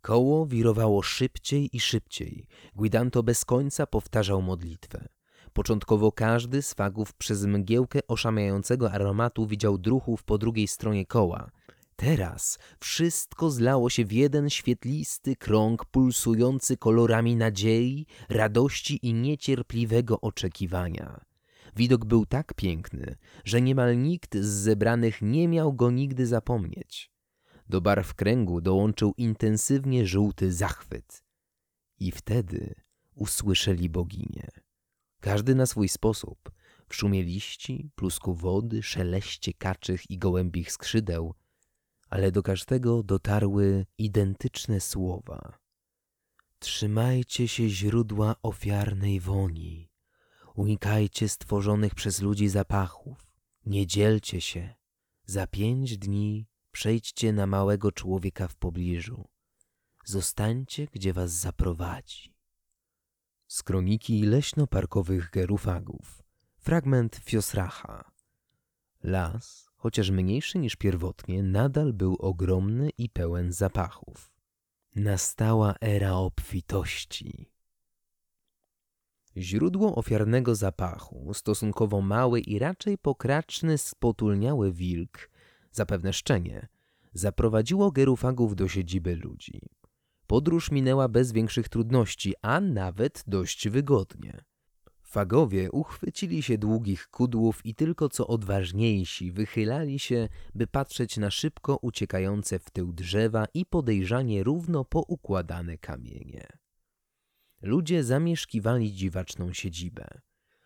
Koło 0.01 0.45
wirowało 0.45 1.01
szybciej 1.01 1.69
i 1.75 1.79
szybciej. 1.79 2.47
Guidanto 2.75 3.23
bez 3.23 3.45
końca 3.45 3.87
powtarzał 3.87 4.41
modlitwę. 4.41 5.07
Początkowo 5.53 6.11
każdy 6.11 6.61
z 6.61 6.73
fagów 6.73 7.13
przez 7.13 7.45
mgiełkę 7.45 7.99
oszamiającego 8.07 8.91
aromatu 8.91 9.47
widział 9.47 9.77
druchów 9.77 10.23
po 10.23 10.37
drugiej 10.37 10.67
stronie 10.67 11.05
koła. 11.05 11.51
Teraz 11.95 12.59
wszystko 12.79 13.51
zlało 13.51 13.89
się 13.89 14.05
w 14.05 14.11
jeden 14.11 14.49
świetlisty 14.49 15.35
krąg 15.35 15.85
pulsujący 15.85 16.77
kolorami 16.77 17.35
nadziei, 17.35 18.05
radości 18.29 18.99
i 19.07 19.13
niecierpliwego 19.13 20.21
oczekiwania. 20.21 21.25
Widok 21.75 22.05
był 22.05 22.25
tak 22.25 22.53
piękny, 22.53 23.15
że 23.45 23.61
niemal 23.61 24.01
nikt 24.01 24.35
z 24.35 24.47
zebranych 24.47 25.21
nie 25.21 25.47
miał 25.47 25.73
go 25.73 25.91
nigdy 25.91 26.27
zapomnieć. 26.27 27.10
Do 27.71 27.81
barw 27.81 28.13
kręgu 28.13 28.61
dołączył 28.61 29.13
intensywnie 29.17 30.07
żółty 30.07 30.53
zachwyt. 30.53 31.23
I 31.99 32.11
wtedy 32.11 32.75
usłyszeli 33.15 33.89
boginię. 33.89 34.47
Każdy 35.19 35.55
na 35.55 35.65
swój 35.65 35.89
sposób, 35.89 36.51
w 36.87 36.95
szumie 36.95 37.23
liści, 37.23 37.89
plusku 37.95 38.33
wody, 38.33 38.83
szeleście 38.83 39.53
kaczych 39.53 40.09
i 40.09 40.17
gołębich 40.17 40.71
skrzydeł, 40.71 41.33
ale 42.09 42.31
do 42.31 42.43
każdego 42.43 43.03
dotarły 43.03 43.85
identyczne 43.97 44.79
słowa. 44.79 45.57
Trzymajcie 46.59 47.47
się 47.47 47.69
źródła 47.69 48.35
ofiarnej 48.43 49.19
woni. 49.19 49.89
Unikajcie 50.55 51.29
stworzonych 51.29 51.95
przez 51.95 52.21
ludzi 52.21 52.49
zapachów. 52.49 53.27
Nie 53.65 53.87
dzielcie 53.87 54.41
się. 54.41 54.75
Za 55.25 55.47
pięć 55.47 55.97
dni 55.97 56.50
Przejdźcie 56.71 57.33
na 57.33 57.47
małego 57.47 57.91
człowieka 57.91 58.47
w 58.47 58.55
pobliżu. 58.55 59.27
Zostańcie, 60.05 60.87
gdzie 60.91 61.13
was 61.13 61.31
zaprowadzi. 61.31 62.33
Z 63.47 63.63
kroniki 63.63 64.23
leśno-parkowych 64.23 65.29
gerufagów. 65.29 66.23
Fragment 66.57 67.15
Fiosracha. 67.15 68.11
Las, 69.03 69.69
chociaż 69.75 70.09
mniejszy 70.09 70.59
niż 70.59 70.75
pierwotnie, 70.75 71.43
nadal 71.43 71.93
był 71.93 72.15
ogromny 72.19 72.89
i 72.97 73.09
pełen 73.09 73.51
zapachów. 73.53 74.31
Nastała 74.95 75.75
era 75.81 76.13
obfitości. 76.13 77.51
Źródło 79.37 79.95
ofiarnego 79.95 80.55
zapachu, 80.55 81.33
stosunkowo 81.33 82.01
mały 82.01 82.39
i 82.39 82.59
raczej 82.59 82.97
pokraczny 82.97 83.77
spotulniały 83.77 84.73
wilk, 84.73 85.30
zapewne 85.71 86.13
szczenie, 86.13 86.67
zaprowadziło 87.13 87.91
gerufagów 87.91 88.55
do 88.55 88.67
siedziby 88.67 89.15
ludzi. 89.15 89.61
podróż 90.27 90.71
minęła 90.71 91.07
bez 91.07 91.31
większych 91.31 91.69
trudności, 91.69 92.33
a 92.41 92.61
nawet 92.61 93.23
dość 93.27 93.69
wygodnie. 93.69 94.43
Fagowie 95.03 95.71
uchwycili 95.71 96.43
się 96.43 96.57
długich 96.57 97.07
kudłów 97.07 97.65
i 97.65 97.75
tylko 97.75 98.09
co 98.09 98.27
odważniejsi 98.27 99.31
wychylali 99.31 99.99
się, 99.99 100.29
by 100.55 100.67
patrzeć 100.67 101.17
na 101.17 101.31
szybko 101.31 101.77
uciekające 101.81 102.59
w 102.59 102.69
tył 102.69 102.93
drzewa 102.93 103.45
i 103.53 103.65
podejrzanie 103.65 104.43
równo 104.43 104.85
poukładane 104.85 105.77
kamienie. 105.77 106.47
Ludzie 107.61 108.03
zamieszkiwali 108.03 108.93
dziwaczną 108.93 109.53
siedzibę. 109.53 110.07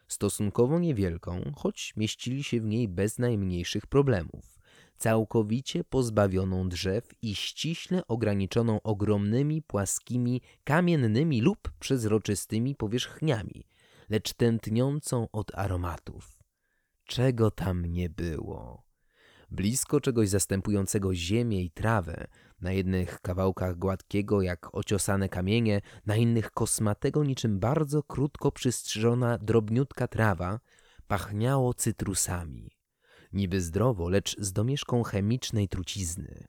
Stosunkowo 0.08 0.80
niewielką, 0.80 1.52
choć 1.56 1.94
mieścili 1.98 2.44
się 2.44 2.62
w 2.62 2.66
niej 2.66 2.88
bez 2.88 3.20
najmniejszych 3.20 3.88
problemów. 3.88 4.55
Całkowicie 4.98 5.84
pozbawioną 5.84 6.70
drzew 6.70 7.10
i 7.22 7.36
ściśle 7.36 8.08
ograniczoną 8.08 8.82
ogromnymi, 8.82 9.62
płaskimi, 9.62 10.42
kamiennymi 10.64 11.42
lub 11.42 11.72
przezroczystymi 11.80 12.76
powierzchniami– 12.76 13.68
lecz 14.10 14.34
tętniącą 14.34 15.28
od 15.32 15.56
aromatów. 15.56 16.44
Czego 17.06 17.52
tam 17.52 17.86
nie 17.86 18.10
było? 18.10 18.86
Blisko 19.52 20.02
czegoś 20.02 20.30
zastępującego 20.30 21.16
ziemię 21.16 21.64
i 21.64 21.72
trawę, 21.72 22.28
na 22.62 22.72
jednych 22.72 23.22
kawałkach 23.22 23.78
gładkiego 23.78 24.42
jak 24.42 24.76
ociosane 24.76 25.30
kamienie, 25.30 25.82
na 26.06 26.16
innych 26.16 26.52
kosmatego 26.52 27.24
niczym 27.24 27.60
bardzo 27.60 28.04
krótko 28.04 28.52
przystrzyżona 28.52 29.38
drobniutka 29.38 30.08
trawa, 30.08 30.60
pachniało 31.08 31.74
cytrusami. 31.74 32.75
Niby 33.36 33.62
zdrowo, 33.62 34.10
lecz 34.10 34.40
z 34.40 34.54
domieszką 34.54 35.04
chemicznej 35.04 35.68
trucizny. 35.68 36.46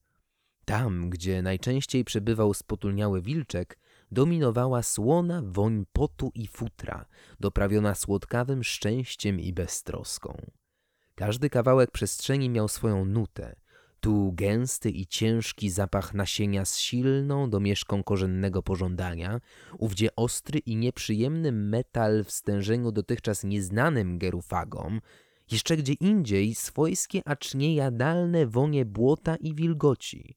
Tam, 0.64 1.10
gdzie 1.10 1.42
najczęściej 1.42 2.04
przebywał 2.04 2.54
spotulniały 2.54 3.22
wilczek, 3.22 3.78
dominowała 4.10 4.82
słona 4.82 5.42
woń 5.44 5.86
potu 5.92 6.30
i 6.34 6.46
futra, 6.46 7.06
doprawiona 7.40 7.94
słodkawym 7.94 8.64
szczęściem 8.64 9.40
i 9.40 9.52
beztroską. 9.52 10.36
Każdy 11.14 11.50
kawałek 11.50 11.90
przestrzeni 11.90 12.50
miał 12.50 12.68
swoją 12.68 13.04
nutę. 13.04 13.56
Tu 14.00 14.32
gęsty 14.32 14.90
i 14.90 15.06
ciężki 15.06 15.70
zapach 15.70 16.14
nasienia 16.14 16.64
z 16.64 16.78
silną 16.78 17.50
domieszką 17.50 18.02
korzennego 18.02 18.62
pożądania, 18.62 19.40
ówdzie 19.78 20.16
ostry 20.16 20.58
i 20.58 20.76
nieprzyjemny 20.76 21.52
metal 21.52 22.24
w 22.24 22.30
stężeniu 22.30 22.92
dotychczas 22.92 23.44
nieznanym 23.44 24.18
gerufagom, 24.18 25.00
jeszcze 25.50 25.76
gdzie 25.76 25.92
indziej 25.92 26.54
swojskie, 26.54 27.22
acz 27.24 27.54
niejadalne 27.54 28.46
wonie 28.46 28.84
błota 28.84 29.36
i 29.36 29.54
wilgoci. 29.54 30.36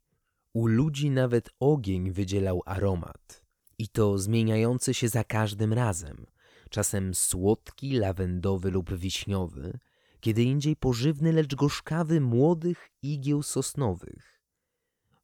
U 0.53 0.67
ludzi 0.67 1.09
nawet 1.09 1.49
ogień 1.59 2.11
wydzielał 2.11 2.61
aromat 2.65 3.49
i 3.77 3.87
to 3.87 4.17
zmieniający 4.17 4.93
się 4.93 5.09
za 5.09 5.23
każdym 5.23 5.73
razem. 5.73 6.25
Czasem 6.69 7.13
słodki, 7.13 7.91
lawendowy 7.91 8.71
lub 8.71 8.93
wiśniowy, 8.93 9.79
kiedy 10.19 10.43
indziej 10.43 10.75
pożywny, 10.75 11.33
lecz 11.33 11.55
gorzkawy 11.55 12.21
młodych 12.21 12.89
igieł 13.01 13.43
sosnowych. 13.43 14.41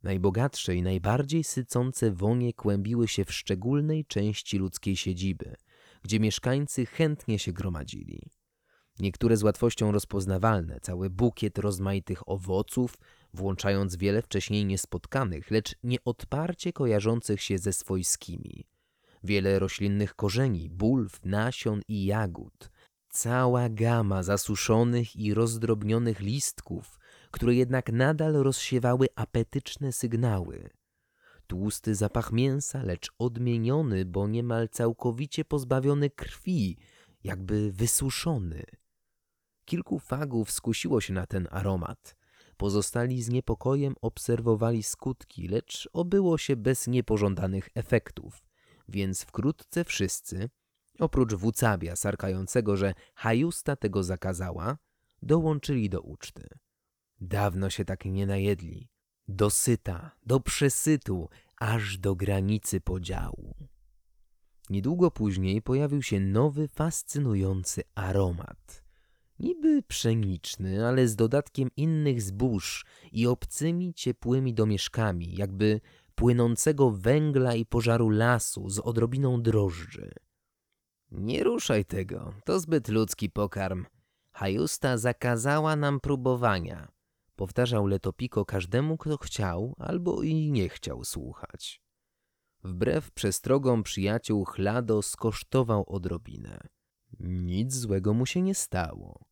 Najbogatsze 0.04 0.76
i 0.76 0.82
najbardziej 0.82 1.44
sycące 1.44 2.12
wonie 2.12 2.54
kłębiły 2.54 3.08
się 3.08 3.26
w 3.26 3.34
szczególnej 3.34 4.06
części 4.06 4.58
ludzkiej 4.58 4.96
siedziby, 4.96 5.56
gdzie 6.04 6.20
mieszkańcy 6.20 6.86
chętnie 6.86 7.40
się 7.40 7.54
gromadzili. 7.54 8.30
Niektóre 9.00 9.38
z 9.38 9.44
łatwością 9.44 9.92
rozpoznawalne, 9.92 10.80
cały 10.80 11.10
bukiet 11.10 11.58
rozmaitych 11.58 12.30
owoców, 12.30 12.98
włączając 13.34 13.96
wiele 13.96 14.22
wcześniej 14.22 14.66
niespotkanych, 14.66 15.52
lecz 15.52 15.76
nieodparcie 15.84 16.74
kojarzących 16.74 17.42
się 17.42 17.58
ze 17.58 17.74
swojskimi. 17.74 18.68
Wiele 19.24 19.60
roślinnych 19.60 20.16
korzeni, 20.16 20.70
bulw, 20.70 21.26
nasion 21.26 21.82
i 21.88 22.06
jagód. 22.06 22.72
Cała 23.10 23.70
gama 23.70 24.24
zasuszonych 24.24 25.16
i 25.16 25.34
rozdrobnionych 25.34 26.20
listków, 26.20 27.00
które 27.32 27.56
jednak 27.56 27.92
nadal 27.92 28.34
rozsiewały 28.34 29.08
apetyczne 29.16 29.92
sygnały. 29.92 30.70
Tłusty 31.48 31.96
zapach 31.96 32.32
mięsa, 32.32 32.84
lecz 32.84 33.12
odmieniony, 33.20 34.06
bo 34.06 34.28
niemal 34.28 34.70
całkowicie 34.70 35.46
pozbawiony 35.46 36.10
krwi, 36.10 36.78
jakby 37.24 37.72
wysuszony. 37.72 38.64
Kilku 39.66 40.00
fagów 40.00 40.52
skusiło 40.52 41.02
się 41.02 41.14
na 41.14 41.26
ten 41.26 41.48
aromat– 41.52 42.16
Pozostali 42.58 43.24
z 43.24 43.30
niepokojem 43.30 43.96
obserwowali 44.02 44.84
skutki, 44.84 45.48
lecz 45.48 45.90
obyło 45.94 46.38
się 46.38 46.56
bez 46.56 46.88
niepożądanych 46.88 47.70
efektów, 47.76 48.44
więc 48.90 49.24
wkrótce 49.24 49.84
wszyscy, 49.84 50.50
oprócz 51.00 51.34
wucabia 51.34 51.96
sarkającego, 51.96 52.78
że 52.78 52.94
hajusta 53.16 53.76
tego 53.76 54.04
zakazała, 54.04 54.78
dołączyli 55.22 55.90
do 55.90 56.02
uczty. 56.02 56.48
Dawno 57.22 57.70
się 57.70 57.86
tak 57.86 58.06
nie 58.06 58.26
najedli. 58.26 58.90
Do 59.28 59.50
syta, 59.50 60.12
do 60.26 60.40
przesytu, 60.40 61.30
aż 61.60 61.98
do 61.98 62.16
granicy 62.16 62.82
podziału. 62.82 63.56
Niedługo 64.70 65.12
później 65.12 65.62
pojawił 65.62 66.02
się 66.02 66.20
nowy, 66.20 66.68
fascynujący 66.68 67.84
aromat– 67.96 68.82
niby 69.40 69.84
pszeniczny, 69.84 70.88
ale 70.88 71.08
z 71.08 71.16
dodatkiem 71.16 71.70
innych 71.78 72.22
zbóż 72.22 72.86
i 73.12 73.28
obcymi, 73.28 73.94
ciepłymi 73.94 74.54
domieszkami, 74.54 75.36
jakby 75.36 75.82
płynącego 76.16 76.92
węgla 76.92 77.56
i 77.56 77.66
pożaru 77.66 78.10
lasu 78.10 78.70
z 78.70 78.80
odrobiną 78.80 79.42
drożdży. 79.42 80.12
Nie 81.12 81.44
ruszaj 81.44 81.86
tego, 81.86 82.34
to 82.46 82.60
zbyt 82.60 82.88
ludzki 82.88 83.30
pokarm. 83.30 83.86
Hajusta 84.32 84.98
zakazała 84.98 85.76
nam 85.76 86.00
próbowania, 86.00 86.92
powtarzał 87.36 87.88
Letopiko 87.88 88.46
każdemu, 88.46 88.98
kto 88.98 89.18
chciał 89.18 89.76
albo 89.78 90.24
i 90.24 90.52
nie 90.52 90.70
chciał 90.70 91.04
słuchać. 91.04 91.82
Wbrew 92.64 93.12
przestrogom 93.12 93.84
przyjaciół 93.84 94.46
Chlado 94.46 95.02
skosztował 95.02 95.86
odrobinę. 95.88 96.75
Nic 97.20 97.74
złego 97.74 98.14
mu 98.14 98.26
się 98.26 98.42
nie 98.42 98.56
stało. 98.56 99.26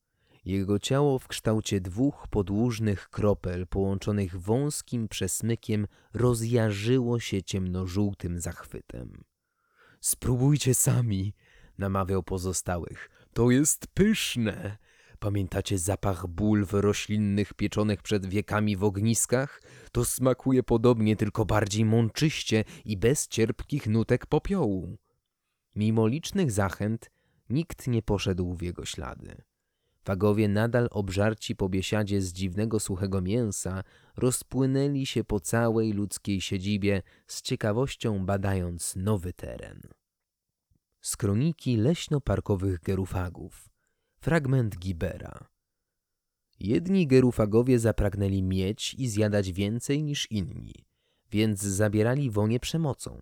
Jego 0.45 0.79
ciało 0.79 1.19
w 1.19 1.27
kształcie 1.27 1.81
dwóch 1.81 2.27
podłużnych 2.27 3.09
kropel 3.09 3.67
połączonych 3.67 4.41
wąskim 4.41 5.07
przesmykiem 5.07 5.87
rozjarzyło 6.13 7.19
się 7.19 7.43
ciemnożółtym 7.43 8.39
zachwytem. 8.39 9.23
Spróbujcie 10.01 10.73
sami, 10.73 11.33
namawiał 11.77 12.23
pozostałych. 12.23 13.09
To 13.33 13.51
jest 13.51 13.87
pyszne. 13.87 14.77
Pamiętacie 15.19 15.77
zapach 15.77 16.27
bulw 16.27 16.73
roślinnych 16.73 17.53
pieczonych 17.53 18.01
przed 18.01 18.25
wiekami 18.25 18.77
w 18.77 18.83
ogniskach? 18.83 19.61
To 19.91 20.05
smakuje 20.05 20.63
podobnie, 20.63 21.15
tylko 21.15 21.45
bardziej 21.45 21.85
mączyście 21.85 22.63
i 22.85 22.97
bez 22.97 23.27
cierpkich 23.27 23.87
nutek 23.87 24.25
popiołu. 24.25 24.97
Mimo 25.75 26.07
licznych 26.07 26.51
zachęt, 26.51 27.11
Nikt 27.53 27.87
nie 27.87 28.01
poszedł 28.01 28.55
w 28.55 28.61
jego 28.61 28.85
ślady. 28.85 29.41
Wagowie 30.05 30.47
nadal 30.47 30.87
obżarci 30.91 31.55
po 31.55 31.69
biesiadzie 31.69 32.21
z 32.21 32.33
dziwnego 32.33 32.79
suchego 32.79 33.21
mięsa 33.21 33.83
rozpłynęli 34.17 35.05
się 35.05 35.23
po 35.23 35.39
całej 35.39 35.93
ludzkiej 35.93 36.41
siedzibie 36.41 37.01
z 37.27 37.41
ciekawością 37.41 38.25
badając 38.25 38.95
nowy 38.95 39.33
teren. 39.33 39.81
Z 41.01 41.17
kroniki 41.17 41.77
leśno-parkowych 41.77 42.79
gerufagów. 42.79 43.69
Fragment 44.19 44.77
Gibera. 44.77 45.47
Jedni 46.59 47.07
gerufagowie 47.07 47.79
zapragnęli 47.79 48.43
mieć 48.43 48.93
i 48.93 49.07
zjadać 49.07 49.51
więcej 49.51 50.03
niż 50.03 50.31
inni, 50.31 50.85
więc 51.31 51.61
zabierali 51.61 52.31
wonie 52.31 52.59
przemocą. 52.59 53.21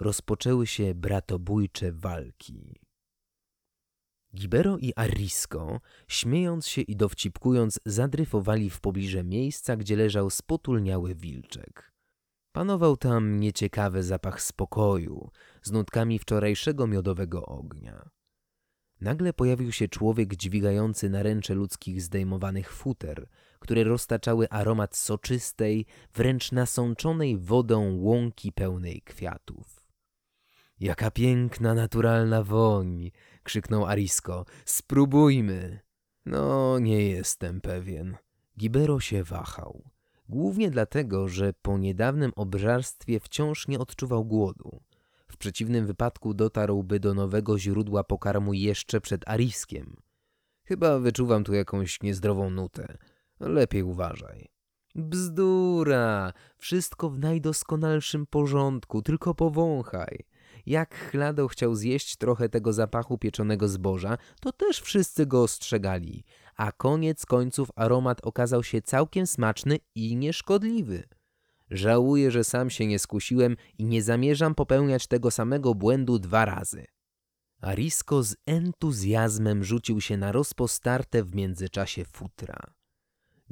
Rozpoczęły 0.00 0.66
się 0.66 0.94
bratobójcze 0.94 1.92
walki. 1.92 2.85
Gibero 4.34 4.78
i 4.78 4.92
Arisco, 4.96 5.80
śmiejąc 6.08 6.66
się 6.66 6.80
i 6.82 6.96
dowcipkując, 6.96 7.80
zadryfowali 7.84 8.70
w 8.70 8.80
pobliże 8.80 9.24
miejsca, 9.24 9.76
gdzie 9.76 9.96
leżał 9.96 10.30
spotulniały 10.30 11.14
wilczek. 11.14 11.92
Panował 12.52 12.96
tam 12.96 13.40
nieciekawy 13.40 14.02
zapach 14.02 14.42
spokoju, 14.42 15.30
z 15.62 15.72
nutkami 15.72 16.18
wczorajszego 16.18 16.86
miodowego 16.86 17.46
ognia. 17.46 18.10
Nagle 19.00 19.32
pojawił 19.32 19.72
się 19.72 19.88
człowiek 19.88 20.36
dźwigający 20.36 21.10
naręcze 21.10 21.54
ludzkich 21.54 22.02
zdejmowanych 22.02 22.72
futer, 22.72 23.28
które 23.58 23.84
roztaczały 23.84 24.48
aromat 24.50 24.96
soczystej, 24.96 25.86
wręcz 26.14 26.52
nasączonej 26.52 27.38
wodą 27.38 27.96
łąki 27.96 28.52
pełnej 28.52 29.02
kwiatów. 29.02 29.75
Jaka 30.80 31.10
piękna, 31.10 31.74
naturalna 31.74 32.42
woń! 32.42 33.10
krzyknął 33.42 33.86
Arisko. 33.86 34.44
Spróbujmy. 34.64 35.80
No, 36.26 36.78
nie 36.78 37.08
jestem 37.08 37.60
pewien. 37.60 38.16
Gibero 38.58 39.00
się 39.00 39.24
wahał. 39.24 39.90
Głównie 40.28 40.70
dlatego, 40.70 41.28
że 41.28 41.52
po 41.62 41.78
niedawnym 41.78 42.32
obżarstwie 42.36 43.20
wciąż 43.20 43.68
nie 43.68 43.78
odczuwał 43.78 44.24
głodu. 44.24 44.80
W 45.28 45.36
przeciwnym 45.36 45.86
wypadku 45.86 46.34
dotarłby 46.34 47.00
do 47.00 47.14
nowego 47.14 47.58
źródła 47.58 48.04
pokarmu 48.04 48.52
jeszcze 48.52 49.00
przed 49.00 49.28
Ariskiem. 49.28 49.96
Chyba 50.64 50.98
wyczuwam 50.98 51.44
tu 51.44 51.54
jakąś 51.54 52.02
niezdrową 52.02 52.50
nutę. 52.50 52.98
Lepiej 53.40 53.82
uważaj. 53.82 54.48
Bzdura! 54.94 56.32
Wszystko 56.58 57.10
w 57.10 57.18
najdoskonalszym 57.18 58.26
porządku, 58.26 59.02
tylko 59.02 59.34
powąchaj. 59.34 60.24
Jak 60.66 61.10
Chlado 61.10 61.48
chciał 61.48 61.74
zjeść 61.74 62.16
trochę 62.16 62.48
tego 62.48 62.72
zapachu 62.72 63.18
pieczonego 63.18 63.68
zboża, 63.68 64.18
to 64.40 64.52
też 64.52 64.80
wszyscy 64.80 65.26
go 65.26 65.42
ostrzegali, 65.42 66.24
a 66.56 66.72
koniec 66.72 67.26
końców 67.26 67.68
aromat 67.76 68.20
okazał 68.26 68.64
się 68.64 68.82
całkiem 68.82 69.26
smaczny 69.26 69.78
i 69.94 70.16
nieszkodliwy. 70.16 71.08
Żałuję, 71.70 72.30
że 72.30 72.44
sam 72.44 72.70
się 72.70 72.86
nie 72.86 72.98
skusiłem 72.98 73.56
i 73.78 73.84
nie 73.84 74.02
zamierzam 74.02 74.54
popełniać 74.54 75.06
tego 75.06 75.30
samego 75.30 75.74
błędu 75.74 76.18
dwa 76.18 76.44
razy. 76.44 76.84
Arisko 77.60 78.22
z 78.22 78.36
entuzjazmem 78.46 79.64
rzucił 79.64 80.00
się 80.00 80.16
na 80.16 80.32
rozpostarte 80.32 81.22
w 81.22 81.34
międzyczasie 81.34 82.04
futra. 82.04 82.58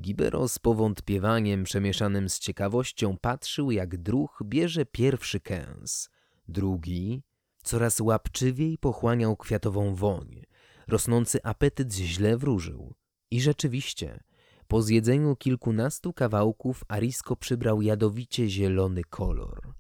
Gibero 0.01 0.49
z 0.49 0.59
powątpiewaniem 0.59 1.65
przemieszanym 1.65 2.29
z 2.29 2.39
ciekawością 2.39 3.17
patrzył, 3.21 3.71
jak 3.71 3.97
druh 3.97 4.43
bierze 4.45 4.87
pierwszy 4.87 5.41
kęs. 5.41 6.11
Drugi 6.49 7.23
coraz 7.63 8.01
łapczywiej 8.01 8.79
pochłaniał 8.79 9.37
kwiatową 9.37 9.95
woń. 9.95 10.43
Rosnący 10.89 11.43
apetyt 11.43 11.93
źle 11.93 12.37
wróżył. 12.37 12.95
I 13.31 13.41
rzeczywiście, 13.41 14.21
po 14.69 14.83
zjedzeniu 14.83 15.37
kilkunastu 15.37 16.13
kawałków 16.13 16.85
Arisko 16.89 17.37
przybrał 17.37 17.83
jadowicie 17.83 18.49
zielony 18.49 19.05
kolor. 19.05 19.75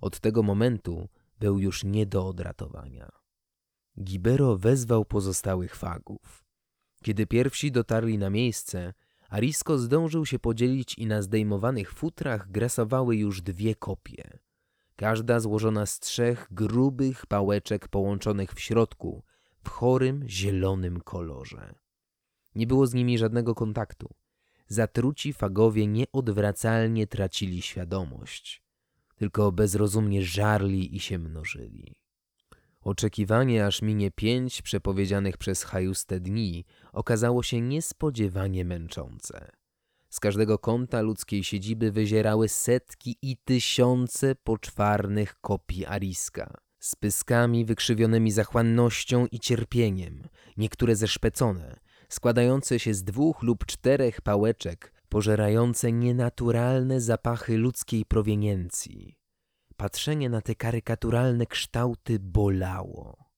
Od 0.00 0.20
tego 0.20 0.42
momentu 0.42 1.08
był 1.38 1.58
już 1.58 1.84
nie 1.84 2.06
do 2.06 2.26
odratowania. 2.26 3.12
Gibero 4.02 4.56
wezwał 4.56 5.04
pozostałych 5.04 5.76
fagów. 5.76 6.44
Kiedy 7.02 7.26
pierwsi 7.26 7.72
dotarli 7.72 8.18
na 8.18 8.30
miejsce, 8.30 8.92
Arisko 9.28 9.78
zdążył 9.78 10.26
się 10.26 10.38
podzielić 10.38 10.98
i 10.98 11.06
na 11.06 11.22
zdejmowanych 11.22 11.92
futrach 11.92 12.50
grasowały 12.50 13.16
już 13.16 13.42
dwie 13.42 13.74
kopie. 13.74 14.38
Każda 14.96 15.40
złożona 15.40 15.86
z 15.86 16.00
trzech 16.00 16.48
grubych 16.50 17.26
pałeczek 17.26 17.88
połączonych 17.88 18.52
w 18.52 18.60
środku 18.60 19.22
w 19.64 19.68
chorym, 19.68 20.24
zielonym 20.28 21.00
kolorze. 21.00 21.74
Nie 22.54 22.66
było 22.66 22.86
z 22.86 22.94
nimi 22.94 23.18
żadnego 23.18 23.54
kontaktu. 23.54 24.10
Zatruci 24.66 25.32
fagowie 25.32 25.86
nieodwracalnie 25.86 27.06
tracili 27.06 27.62
świadomość, 27.62 28.62
tylko 29.16 29.52
bezrozumnie 29.52 30.22
żarli 30.22 30.96
i 30.96 31.00
się 31.00 31.18
mnożyli. 31.18 31.94
Oczekiwanie, 32.80 33.66
aż 33.66 33.82
minie 33.82 34.10
pięć 34.10 34.62
przepowiedzianych 34.62 35.36
przez 35.36 35.62
Hajuste 35.64 36.20
dni, 36.20 36.64
okazało 36.92 37.42
się 37.42 37.60
niespodziewanie 37.60 38.64
męczące. 38.64 39.50
Z 40.14 40.20
każdego 40.20 40.58
kąta 40.58 41.00
ludzkiej 41.00 41.44
siedziby 41.44 41.92
wyzierały 41.92 42.48
setki 42.48 43.16
i 43.22 43.36
tysiące 43.36 44.34
poczwarnych 44.34 45.40
kopii 45.40 45.86
Ariska, 45.86 46.54
z 46.78 46.96
pyskami 46.96 47.64
wykrzywionymi 47.64 48.30
zachłannością 48.30 49.26
i 49.26 49.40
cierpieniem, 49.40 50.28
niektóre 50.56 50.96
zeszpecone, 50.96 51.80
składające 52.08 52.78
się 52.78 52.94
z 52.94 53.04
dwóch 53.04 53.42
lub 53.42 53.66
czterech 53.66 54.20
pałeczek, 54.20 54.92
pożerające 55.08 55.92
nienaturalne 55.92 57.00
zapachy 57.00 57.56
ludzkiej 57.56 58.04
proweniencji. 58.04 59.16
Patrzenie 59.76 60.28
na 60.30 60.40
te 60.40 60.54
karykaturalne 60.54 61.46
kształty 61.46 62.18
bolało. 62.18 63.30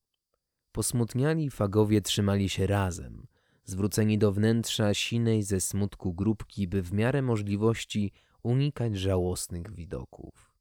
Posmutniali 0.71 1.49
fagowie 1.49 2.01
trzymali 2.01 2.49
się 2.49 2.67
razem, 2.67 3.27
zwróceni 3.67 4.17
do 4.17 4.31
wnętrza 4.31 4.93
sinej 4.93 5.43
ze 5.43 5.61
smutku 5.61 6.13
grupki, 6.13 6.67
by 6.67 6.81
w 6.81 6.93
miarę 6.93 7.21
możliwości 7.21 8.11
unikać 8.43 8.97
żałosnych 8.97 9.73
widoków. 9.73 10.51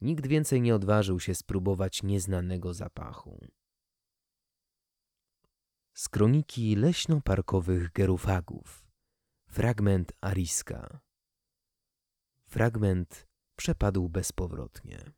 Nikt 0.00 0.26
więcej 0.26 0.60
nie 0.60 0.74
odważył 0.74 1.20
się 1.20 1.34
spróbować 1.34 2.02
nieznanego 2.02 2.74
zapachu. 2.74 3.46
Z 5.94 6.08
kroniki 6.08 6.76
leśno-parkowych 6.76 7.92
gerufagów. 7.92 8.88
Fragment 9.46 10.12
Ariska. 10.20 11.00
Fragment 12.46 13.26
przepadł 13.56 14.08
bezpowrotnie. 14.08 15.17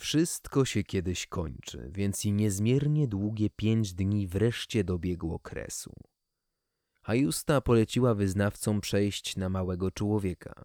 Wszystko 0.00 0.64
się 0.64 0.84
kiedyś 0.84 1.26
kończy, 1.26 1.90
więc 1.92 2.24
i 2.24 2.32
niezmiernie 2.32 3.08
długie 3.08 3.50
pięć 3.50 3.94
dni 3.94 4.26
wreszcie 4.26 4.84
dobiegło 4.84 5.38
kresu. 5.38 5.92
Hajusta 7.02 7.60
poleciła 7.60 8.14
wyznawcom 8.14 8.80
przejść 8.80 9.36
na 9.36 9.48
małego 9.48 9.90
człowieka. 9.90 10.64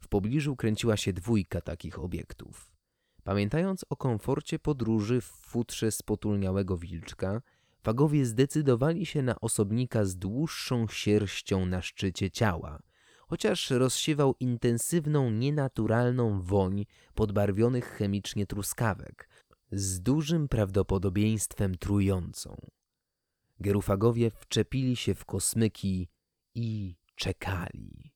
W 0.00 0.08
pobliżu 0.08 0.56
kręciła 0.56 0.96
się 0.96 1.12
dwójka 1.12 1.60
takich 1.60 1.98
obiektów. 1.98 2.72
Pamiętając 3.24 3.84
o 3.90 3.96
komforcie 3.96 4.58
podróży 4.58 5.20
w 5.20 5.24
futrze 5.24 5.92
spotulniałego 5.92 6.76
wilczka, 6.76 7.42
fagowie 7.82 8.26
zdecydowali 8.26 9.06
się 9.06 9.22
na 9.22 9.40
osobnika 9.40 10.04
z 10.04 10.16
dłuższą 10.16 10.86
sierścią 10.88 11.66
na 11.66 11.82
szczycie 11.82 12.30
ciała– 12.30 12.78
chociaż 13.32 13.70
rozsiewał 13.70 14.34
intensywną, 14.40 15.30
nienaturalną 15.30 16.40
woń 16.40 16.86
podbarwionych 17.14 17.84
chemicznie 17.84 18.46
truskawek, 18.46 19.28
z 19.70 20.00
dużym 20.00 20.48
prawdopodobieństwem 20.48 21.78
trującą. 21.78 22.56
Gerufagowie 23.60 24.30
wczepili 24.30 24.96
się 24.96 25.14
w 25.14 25.24
kosmyki 25.24 26.08
i 26.54 26.96
czekali. 27.14 28.12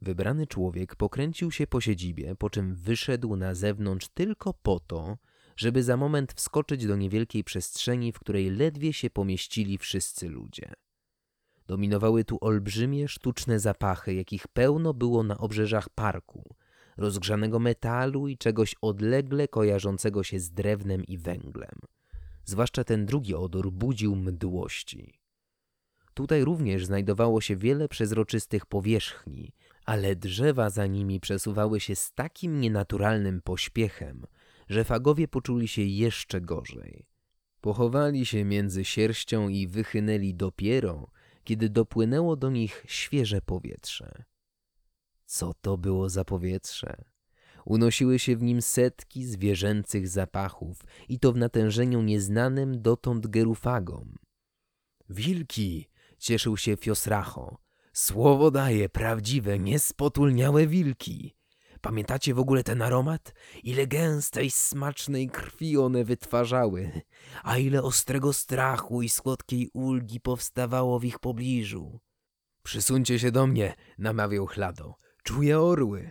Wybrany 0.00 0.46
człowiek 0.46 0.96
pokręcił 0.96 1.50
się 1.50 1.66
po 1.66 1.80
siedzibie, 1.80 2.36
po 2.36 2.50
czym 2.50 2.74
wyszedł 2.74 3.36
na 3.36 3.54
zewnątrz 3.54 4.08
tylko 4.08 4.54
po 4.54 4.80
to, 4.80 5.18
żeby 5.56 5.82
za 5.82 5.96
moment 5.96 6.32
wskoczyć 6.32 6.86
do 6.86 6.96
niewielkiej 6.96 7.44
przestrzeni, 7.44 8.12
w 8.12 8.18
której 8.18 8.50
ledwie 8.50 8.92
się 8.92 9.10
pomieścili 9.10 9.78
wszyscy 9.78 10.28
ludzie. 10.28 10.72
Dominowały 11.72 12.24
tu 12.24 12.38
olbrzymie, 12.40 13.08
sztuczne 13.08 13.60
zapachy, 13.60 14.14
jakich 14.14 14.48
pełno 14.48 14.94
było 14.94 15.22
na 15.22 15.38
obrzeżach 15.38 15.88
parku, 15.88 16.54
rozgrzanego 16.96 17.58
metalu 17.58 18.28
i 18.28 18.38
czegoś 18.38 18.74
odlegle 18.82 19.48
kojarzącego 19.48 20.22
się 20.22 20.40
z 20.40 20.50
drewnem 20.50 21.04
i 21.04 21.18
węglem. 21.18 21.78
Zwłaszcza 22.44 22.84
ten 22.84 23.06
drugi 23.06 23.34
odór 23.34 23.70
budził 23.70 24.16
mdłości. 24.16 25.20
Tutaj 26.14 26.44
również 26.44 26.86
znajdowało 26.86 27.40
się 27.40 27.56
wiele 27.56 27.88
przezroczystych 27.88 28.66
powierzchni, 28.66 29.52
ale 29.84 30.16
drzewa 30.16 30.70
za 30.70 30.86
nimi 30.86 31.20
przesuwały 31.20 31.80
się 31.80 31.96
z 31.96 32.12
takim 32.12 32.60
nienaturalnym 32.60 33.40
pośpiechem, 33.42 34.26
że 34.68 34.84
fagowie 34.84 35.28
poczuli 35.28 35.68
się 35.68 35.82
jeszcze 35.82 36.40
gorzej. 36.40 37.06
Pochowali 37.60 38.26
się 38.26 38.44
między 38.44 38.84
sierścią 38.84 39.48
i 39.48 39.66
wychynęli 39.66 40.34
dopiero, 40.34 41.10
kiedy 41.44 41.68
dopłynęło 41.68 42.36
do 42.36 42.50
nich 42.50 42.84
świeże 42.88 43.40
powietrze. 43.40 44.24
Co 45.26 45.54
to 45.54 45.78
było 45.78 46.08
za 46.08 46.24
powietrze? 46.24 47.04
Unosiły 47.64 48.18
się 48.18 48.36
w 48.36 48.42
nim 48.42 48.62
setki 48.62 49.24
zwierzęcych 49.24 50.08
zapachów 50.08 50.84
i 51.08 51.18
to 51.18 51.32
w 51.32 51.36
natężeniu 51.36 52.02
nieznanym 52.02 52.82
dotąd 52.82 53.26
gerufagom. 53.26 54.18
Wilki! 55.08 55.88
cieszył 56.18 56.56
się 56.56 56.76
Fiosracho. 56.76 57.58
Słowo 57.92 58.50
daje, 58.50 58.88
prawdziwe, 58.88 59.58
niespotulniałe 59.58 60.66
wilki. 60.66 61.34
Pamiętacie 61.82 62.34
w 62.34 62.38
ogóle 62.38 62.64
ten 62.64 62.82
aromat? 62.82 63.34
Ile 63.62 63.86
gęstej, 63.86 64.50
smacznej 64.50 65.30
krwi 65.30 65.78
one 65.78 66.04
wytwarzały, 66.04 67.02
a 67.42 67.58
ile 67.58 67.82
ostrego 67.82 68.32
strachu 68.32 69.02
i 69.02 69.08
słodkiej 69.08 69.70
ulgi 69.72 70.20
powstawało 70.20 70.98
w 70.98 71.04
ich 71.04 71.18
pobliżu. 71.18 72.00
Przysuńcie 72.62 73.18
się 73.18 73.30
do 73.30 73.46
mnie, 73.46 73.74
namawiał 73.98 74.46
Chlado. 74.46 74.94
Czuję 75.22 75.60
orły. 75.60 76.10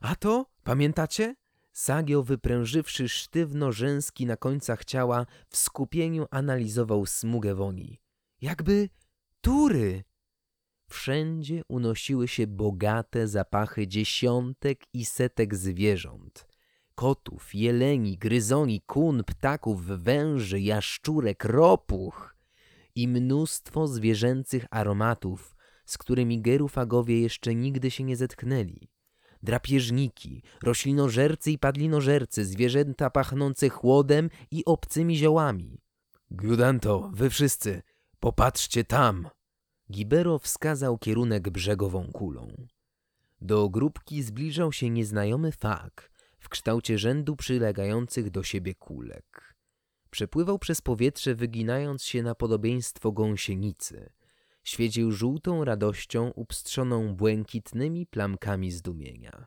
A 0.00 0.16
to, 0.16 0.46
pamiętacie? 0.64 1.34
Sagio, 1.72 2.22
wyprężywszy 2.22 3.08
sztywno 3.08 3.72
rzęski 3.72 4.26
na 4.26 4.36
końcach 4.36 4.84
ciała, 4.84 5.26
w 5.48 5.56
skupieniu 5.56 6.26
analizował 6.30 7.06
smugę 7.06 7.54
woni. 7.54 8.00
Jakby 8.40 8.88
tury. 9.40 10.04
Wszędzie 10.90 11.62
unosiły 11.68 12.28
się 12.28 12.46
bogate 12.46 13.28
zapachy 13.28 13.86
dziesiątek 13.86 14.80
i 14.92 15.04
setek 15.04 15.54
zwierząt. 15.54 16.46
Kotów, 16.94 17.54
jeleni, 17.54 18.18
gryzoni, 18.18 18.80
kun, 18.80 19.24
ptaków, 19.24 19.86
węży, 19.86 20.60
jaszczurek, 20.60 21.44
ropuch 21.44 22.36
i 22.94 23.08
mnóstwo 23.08 23.86
zwierzęcych 23.86 24.66
aromatów 24.70 25.56
z 25.90 25.98
którymi 25.98 26.40
gerufagowie 26.40 27.20
jeszcze 27.20 27.54
nigdy 27.54 27.90
się 27.90 28.04
nie 28.04 28.16
zetknęli. 28.16 28.88
Drapieżniki, 29.42 30.42
roślinożercy 30.62 31.50
i 31.50 31.58
padlinożercy, 31.58 32.44
zwierzęta 32.44 33.10
pachnące 33.10 33.68
chłodem 33.68 34.30
i 34.50 34.64
obcymi 34.64 35.16
ziołami. 35.16 35.80
Gudanto, 36.30 37.10
wy 37.14 37.30
wszyscy, 37.30 37.82
popatrzcie 38.20 38.84
tam! 38.84 39.28
Gibero 39.90 40.38
wskazał 40.38 40.98
kierunek 40.98 41.50
brzegową 41.50 42.12
kulą. 42.12 42.66
Do 43.40 43.68
grupki 43.68 44.22
zbliżał 44.22 44.72
się 44.72 44.90
nieznajomy 44.90 45.52
fak 45.52 46.10
w 46.38 46.48
kształcie 46.48 46.98
rzędu 46.98 47.36
przylegających 47.36 48.30
do 48.30 48.42
siebie 48.42 48.74
kulek. 48.74 49.54
Przepływał 50.10 50.58
przez 50.58 50.80
powietrze, 50.80 51.34
wyginając 51.34 52.04
się 52.04 52.22
na 52.22 52.34
podobieństwo 52.34 53.12
gąsienicy. 53.12 54.10
Świecił 54.64 55.12
żółtą 55.12 55.64
radością 55.64 56.30
upstrzoną 56.30 57.14
błękitnymi 57.14 58.06
plamkami 58.06 58.70
zdumienia. 58.70 59.46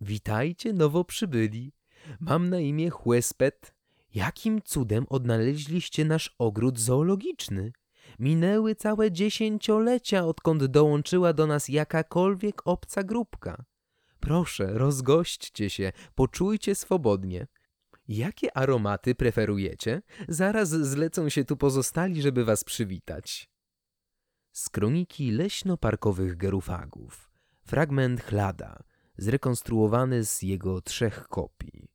Witajcie, 0.00 0.72
nowo 0.72 1.04
przybyli. 1.04 1.72
Mam 2.20 2.50
na 2.50 2.60
imię 2.60 2.90
Chłespet. 2.90 3.74
Jakim 4.14 4.62
cudem 4.62 5.06
odnaleźliście 5.08 6.04
nasz 6.04 6.34
ogród 6.38 6.78
zoologiczny? 6.80 7.72
Minęły 8.18 8.74
całe 8.74 9.12
dziesięciolecia, 9.12 10.24
odkąd 10.24 10.64
dołączyła 10.64 11.32
do 11.32 11.46
nas 11.46 11.68
jakakolwiek 11.68 12.62
obca 12.64 13.02
grupka. 13.02 13.64
Proszę, 14.20 14.66
rozgośćcie 14.66 15.70
się, 15.70 15.92
poczujcie 16.14 16.74
swobodnie. 16.74 17.46
Jakie 18.08 18.56
aromaty 18.56 19.14
preferujecie? 19.14 20.02
Zaraz 20.28 20.68
zlecą 20.68 21.28
się 21.28 21.44
tu 21.44 21.56
pozostali, 21.56 22.22
żeby 22.22 22.44
was 22.44 22.64
przywitać. 22.64 23.50
Z 24.52 24.68
kroniki 24.68 25.32
leśno-parkowych 25.32 26.36
gerufagów. 26.36 27.30
Fragment 27.62 28.22
chlada, 28.22 28.82
zrekonstruowany 29.16 30.24
z 30.24 30.42
jego 30.42 30.80
trzech 30.80 31.28
kopii. 31.28 31.88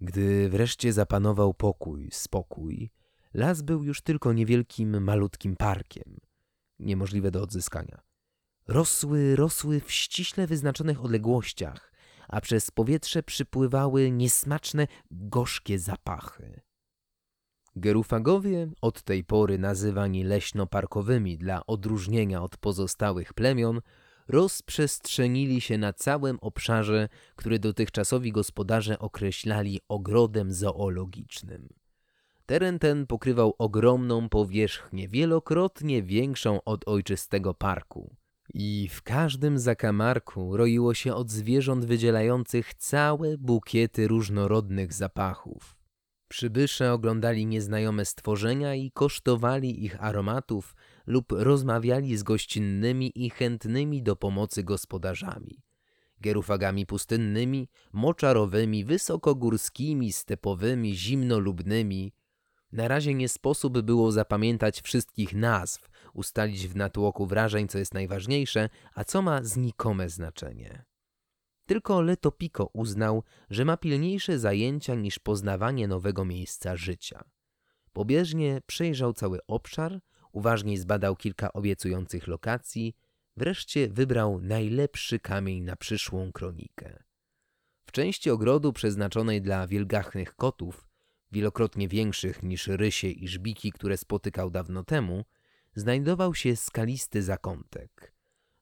Gdy 0.00 0.48
wreszcie 0.48 0.92
zapanował 0.92 1.54
pokój, 1.54 2.08
spokój, 2.12 2.90
las 3.36 3.62
był 3.62 3.84
już 3.84 4.00
tylko 4.00 4.32
niewielkim, 4.32 5.02
malutkim 5.02 5.56
parkiem, 5.56 6.16
niemożliwe 6.78 7.30
do 7.30 7.42
odzyskania. 7.42 8.00
Rosły, 8.68 9.36
rosły 9.36 9.80
w 9.80 9.92
ściśle 9.92 10.46
wyznaczonych 10.46 11.04
odległościach, 11.04 11.92
a 12.28 12.40
przez 12.40 12.70
powietrze 12.70 13.22
przypływały 13.22 14.10
niesmaczne, 14.10 14.86
gorzkie 15.10 15.78
zapachy. 15.78 16.60
Gerufagowie, 17.76 18.68
od 18.80 19.02
tej 19.02 19.24
pory 19.24 19.58
nazywani 19.58 20.24
leśno-parkowymi 20.24 21.38
dla 21.38 21.66
odróżnienia 21.66 22.42
od 22.42 22.56
pozostałych 22.56 23.34
plemion, 23.34 23.80
rozprzestrzenili 24.28 25.60
się 25.60 25.78
na 25.78 25.92
całym 25.92 26.38
obszarze, 26.40 27.08
który 27.36 27.58
dotychczasowi 27.58 28.32
gospodarze 28.32 28.98
określali 28.98 29.80
ogrodem 29.88 30.52
zoologicznym. 30.52 31.68
Teren 32.46 32.78
ten 32.78 33.06
pokrywał 33.06 33.54
ogromną 33.58 34.28
powierzchnię, 34.28 35.08
wielokrotnie 35.08 36.02
większą 36.02 36.64
od 36.64 36.88
ojczystego 36.88 37.54
parku. 37.54 38.16
I 38.54 38.88
w 38.90 39.02
każdym 39.02 39.58
zakamarku 39.58 40.56
roiło 40.56 40.94
się 40.94 41.14
od 41.14 41.30
zwierząt 41.30 41.84
wydzielających 41.84 42.74
całe 42.74 43.38
bukiety 43.38 44.08
różnorodnych 44.08 44.92
zapachów. 44.92 45.76
Przybysze 46.28 46.92
oglądali 46.92 47.46
nieznajome 47.46 48.04
stworzenia 48.04 48.74
i 48.74 48.90
kosztowali 48.90 49.84
ich 49.84 50.04
aromatów 50.04 50.74
lub 51.06 51.32
rozmawiali 51.32 52.16
z 52.16 52.22
gościnnymi 52.22 53.12
i 53.24 53.30
chętnymi 53.30 54.02
do 54.02 54.16
pomocy 54.16 54.62
gospodarzami. 54.62 55.62
Gerufagami 56.20 56.86
pustynnymi, 56.86 57.68
moczarowymi, 57.92 58.84
wysokogórskimi, 58.84 60.12
stepowymi, 60.12 60.94
zimnolubnymi. 60.94 62.12
Na 62.76 62.88
razie 62.88 63.14
nie 63.14 63.28
sposób 63.28 63.80
było 63.80 64.12
zapamiętać 64.12 64.80
wszystkich 64.80 65.34
nazw, 65.34 65.88
ustalić 66.14 66.68
w 66.68 66.76
natłoku 66.76 67.26
wrażeń, 67.26 67.68
co 67.68 67.78
jest 67.78 67.94
najważniejsze, 67.94 68.68
a 68.94 69.04
co 69.04 69.22
ma 69.22 69.42
znikome 69.42 70.08
znaczenie. 70.08 70.84
Tylko 71.66 72.00
Letopiko 72.02 72.70
uznał, 72.72 73.22
że 73.50 73.64
ma 73.64 73.76
pilniejsze 73.76 74.38
zajęcia 74.38 74.94
niż 74.94 75.18
poznawanie 75.18 75.88
nowego 75.88 76.24
miejsca 76.24 76.76
życia. 76.76 77.24
Pobieżnie 77.92 78.60
przejrzał 78.66 79.12
cały 79.12 79.38
obszar, 79.46 80.00
uważnie 80.32 80.78
zbadał 80.78 81.16
kilka 81.16 81.52
obiecujących 81.52 82.26
lokacji, 82.26 82.96
wreszcie 83.36 83.88
wybrał 83.88 84.40
najlepszy 84.40 85.20
kamień 85.20 85.62
na 85.62 85.76
przyszłą 85.76 86.32
kronikę. 86.32 87.02
W 87.86 87.92
części 87.92 88.30
ogrodu 88.30 88.72
przeznaczonej 88.72 89.42
dla 89.42 89.66
wielgachnych 89.66 90.34
kotów, 90.34 90.85
wielokrotnie 91.36 91.88
większych 91.88 92.42
niż 92.42 92.66
rysie 92.66 93.08
i 93.08 93.28
żbiki, 93.28 93.72
które 93.72 93.96
spotykał 93.96 94.50
dawno 94.50 94.84
temu, 94.84 95.24
znajdował 95.74 96.34
się 96.34 96.56
skalisty 96.56 97.22
zakątek. 97.22 98.12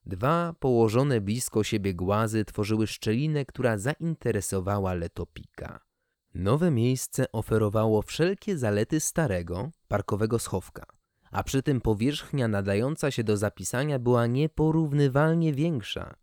Dwa 0.05 0.55
położone 0.59 1.21
blisko 1.21 1.63
siebie 1.63 1.93
głazy 1.93 2.45
tworzyły 2.45 2.87
szczelinę, 2.87 3.45
która 3.45 3.77
zainteresowała 3.77 4.93
Letopika. 4.93 5.79
Nowe 6.33 6.71
miejsce 6.71 7.31
oferowało 7.31 8.01
wszelkie 8.01 8.57
zalety 8.57 8.99
starego, 8.99 9.71
parkowego 9.87 10.39
schowka, 10.39 10.85
a 11.31 11.43
przy 11.43 11.63
tym 11.63 11.81
powierzchnia 11.81 12.47
nadająca 12.47 13.11
się 13.11 13.23
do 13.23 13.37
zapisania 13.37 13.99
była 13.99 14.27
nieporównywalnie 14.27 15.53
większa. 15.53 16.15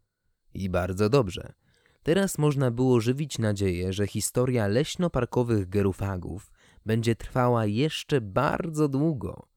I 0.54 0.70
bardzo 0.70 1.08
dobrze. 1.08 1.61
Teraz 2.02 2.38
można 2.38 2.70
było 2.70 3.00
żywić 3.00 3.38
nadzieję, 3.38 3.92
że 3.92 4.06
historia 4.06 4.68
leśno-parkowych 4.68 5.68
gerufagów 5.68 6.52
będzie 6.86 7.16
trwała 7.16 7.66
jeszcze 7.66 8.20
bardzo 8.20 8.88
długo 8.88 9.52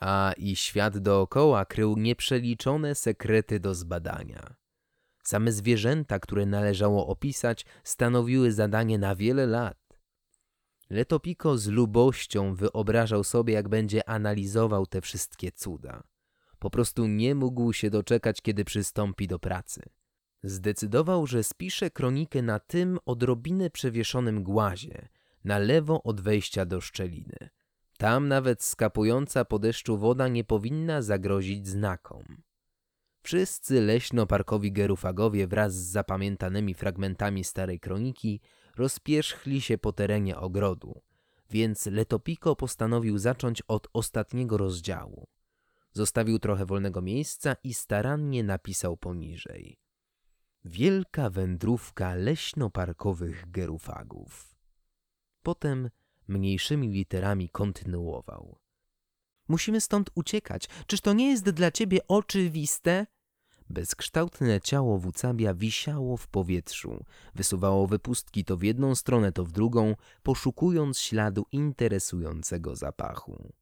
a 0.00 0.32
i 0.36 0.56
świat 0.56 0.98
dookoła 0.98 1.64
krył 1.64 1.96
nieprzeliczone 1.96 2.94
sekrety 2.94 3.60
do 3.60 3.74
zbadania. 3.74 4.54
Same 5.22 5.52
zwierzęta, 5.52 6.18
które 6.18 6.46
należało 6.46 7.06
opisać, 7.06 7.66
stanowiły 7.84 8.52
zadanie 8.52 8.98
na 8.98 9.16
wiele 9.16 9.46
lat. 9.46 9.78
Letopiko 10.90 11.58
z 11.58 11.66
lubością 11.66 12.54
wyobrażał 12.54 13.24
sobie, 13.24 13.54
jak 13.54 13.68
będzie 13.68 14.08
analizował 14.08 14.86
te 14.86 15.00
wszystkie 15.00 15.52
cuda. 15.52 16.02
Po 16.58 16.70
prostu 16.70 17.06
nie 17.06 17.34
mógł 17.34 17.72
się 17.72 17.90
doczekać, 17.90 18.40
kiedy 18.42 18.64
przystąpi 18.64 19.26
do 19.26 19.38
pracy. 19.38 19.82
Zdecydował, 20.44 21.26
że 21.26 21.44
spisze 21.44 21.90
kronikę 21.90 22.42
na 22.42 22.58
tym 22.58 22.98
odrobinę 23.06 23.70
przewieszonym 23.70 24.42
głazie, 24.42 25.08
na 25.44 25.58
lewo 25.58 26.02
od 26.02 26.20
wejścia 26.20 26.66
do 26.66 26.80
szczeliny– 26.80 27.48
tam 27.98 28.28
nawet 28.28 28.62
skapująca 28.62 29.44
po 29.44 29.58
deszczu 29.58 29.98
woda 29.98 30.28
nie 30.28 30.44
powinna 30.44 31.02
zagrozić 31.02 31.68
znakom. 31.68 32.42
Wszyscy 33.22 33.80
leśno-parkowi 33.80 34.72
gerufagowie 34.72 35.46
wraz 35.46 35.74
z 35.74 35.90
zapamiętanymi 35.90 36.74
fragmentami 36.74 37.44
starej 37.44 37.80
kroniki 37.80 38.40
rozpierzchli 38.76 39.60
się 39.60 39.78
po 39.78 39.92
terenie 39.92 40.36
ogrodu, 40.36 41.02
więc 41.50 41.86
Letopiko 41.86 42.56
postanowił 42.56 43.18
zacząć 43.18 43.62
od 43.68 43.88
ostatniego 43.92 44.56
rozdziału. 44.56 45.28
Zostawił 45.92 46.38
trochę 46.38 46.66
wolnego 46.66 47.02
miejsca 47.02 47.56
i 47.64 47.74
starannie 47.74 48.44
napisał 48.44 48.96
poniżej. 48.96 49.83
Wielka 50.64 51.30
wędrówka 51.30 52.14
leśno-parkowych 52.14 53.50
gerufagów. 53.50 54.56
Potem 55.42 55.90
mniejszymi 56.28 56.88
literami 56.88 57.48
kontynuował. 57.48 58.58
Musimy 59.48 59.80
stąd 59.80 60.10
uciekać. 60.14 60.68
Czyż 60.86 61.00
to 61.00 61.12
nie 61.12 61.30
jest 61.30 61.50
dla 61.50 61.70
ciebie 61.70 61.98
oczywiste? 62.08 63.06
Bezkształtne 63.70 64.60
ciało 64.60 64.98
Wucabia 64.98 65.54
wisiało 65.54 66.16
w 66.16 66.28
powietrzu, 66.28 67.04
wysuwało 67.34 67.86
wypustki 67.86 68.44
to 68.44 68.56
w 68.56 68.62
jedną 68.62 68.94
stronę, 68.94 69.32
to 69.32 69.44
w 69.44 69.52
drugą, 69.52 69.94
poszukując 70.22 70.98
śladu 70.98 71.46
interesującego 71.52 72.76
zapachu. 72.76 73.52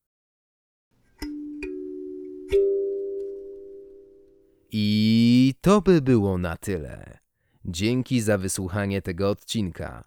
I 4.75 5.55
to 5.61 5.81
by 5.81 6.03
było 6.03 6.39
na 6.39 6.57
tyle. 6.57 7.19
Dzięki 7.65 8.21
za 8.21 8.39
wysłuchanie 8.39 9.03
tego 9.03 9.31
odcinka. 9.31 10.05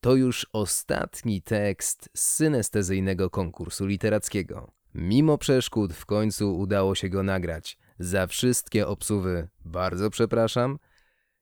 To 0.00 0.14
już 0.14 0.46
ostatni 0.52 1.42
tekst 1.42 2.10
z 2.14 2.20
synestezyjnego 2.20 3.30
konkursu 3.30 3.86
literackiego. 3.86 4.72
Mimo 4.94 5.38
przeszkód 5.38 5.94
w 5.94 6.06
końcu 6.06 6.58
udało 6.58 6.94
się 6.94 7.08
go 7.08 7.22
nagrać. 7.22 7.78
Za 7.98 8.26
wszystkie 8.26 8.86
obsuwy 8.86 9.48
bardzo 9.64 10.10
przepraszam. 10.10 10.78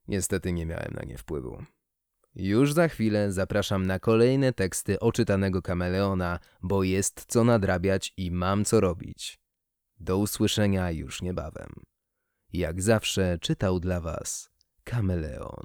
Niestety 0.09 0.53
nie 0.53 0.67
miałem 0.67 0.95
na 0.95 1.03
nie 1.03 1.19
wpływu. 1.19 1.65
Już 2.35 2.73
za 2.73 2.89
chwilę 2.89 3.33
zapraszam 3.33 3.87
na 3.87 3.99
kolejne 3.99 4.53
teksty 4.53 5.01
oczytanego 5.01 5.63
kameleona, 5.63 6.39
bo 6.63 6.83
jest 6.83 7.25
co 7.29 7.45
nadrabiać 7.45 8.13
i 8.17 8.31
mam 8.31 8.65
co 8.65 8.81
robić. 8.81 9.39
Do 10.01 10.19
usłyszenia 10.19 10.91
już 10.91 11.23
niebawem. 11.23 11.94
Jak 12.55 12.83
zawsze 12.83 13.39
czytał 13.39 13.81
dla 13.81 14.01
was 14.01 14.51
Kameleon. 14.85 15.65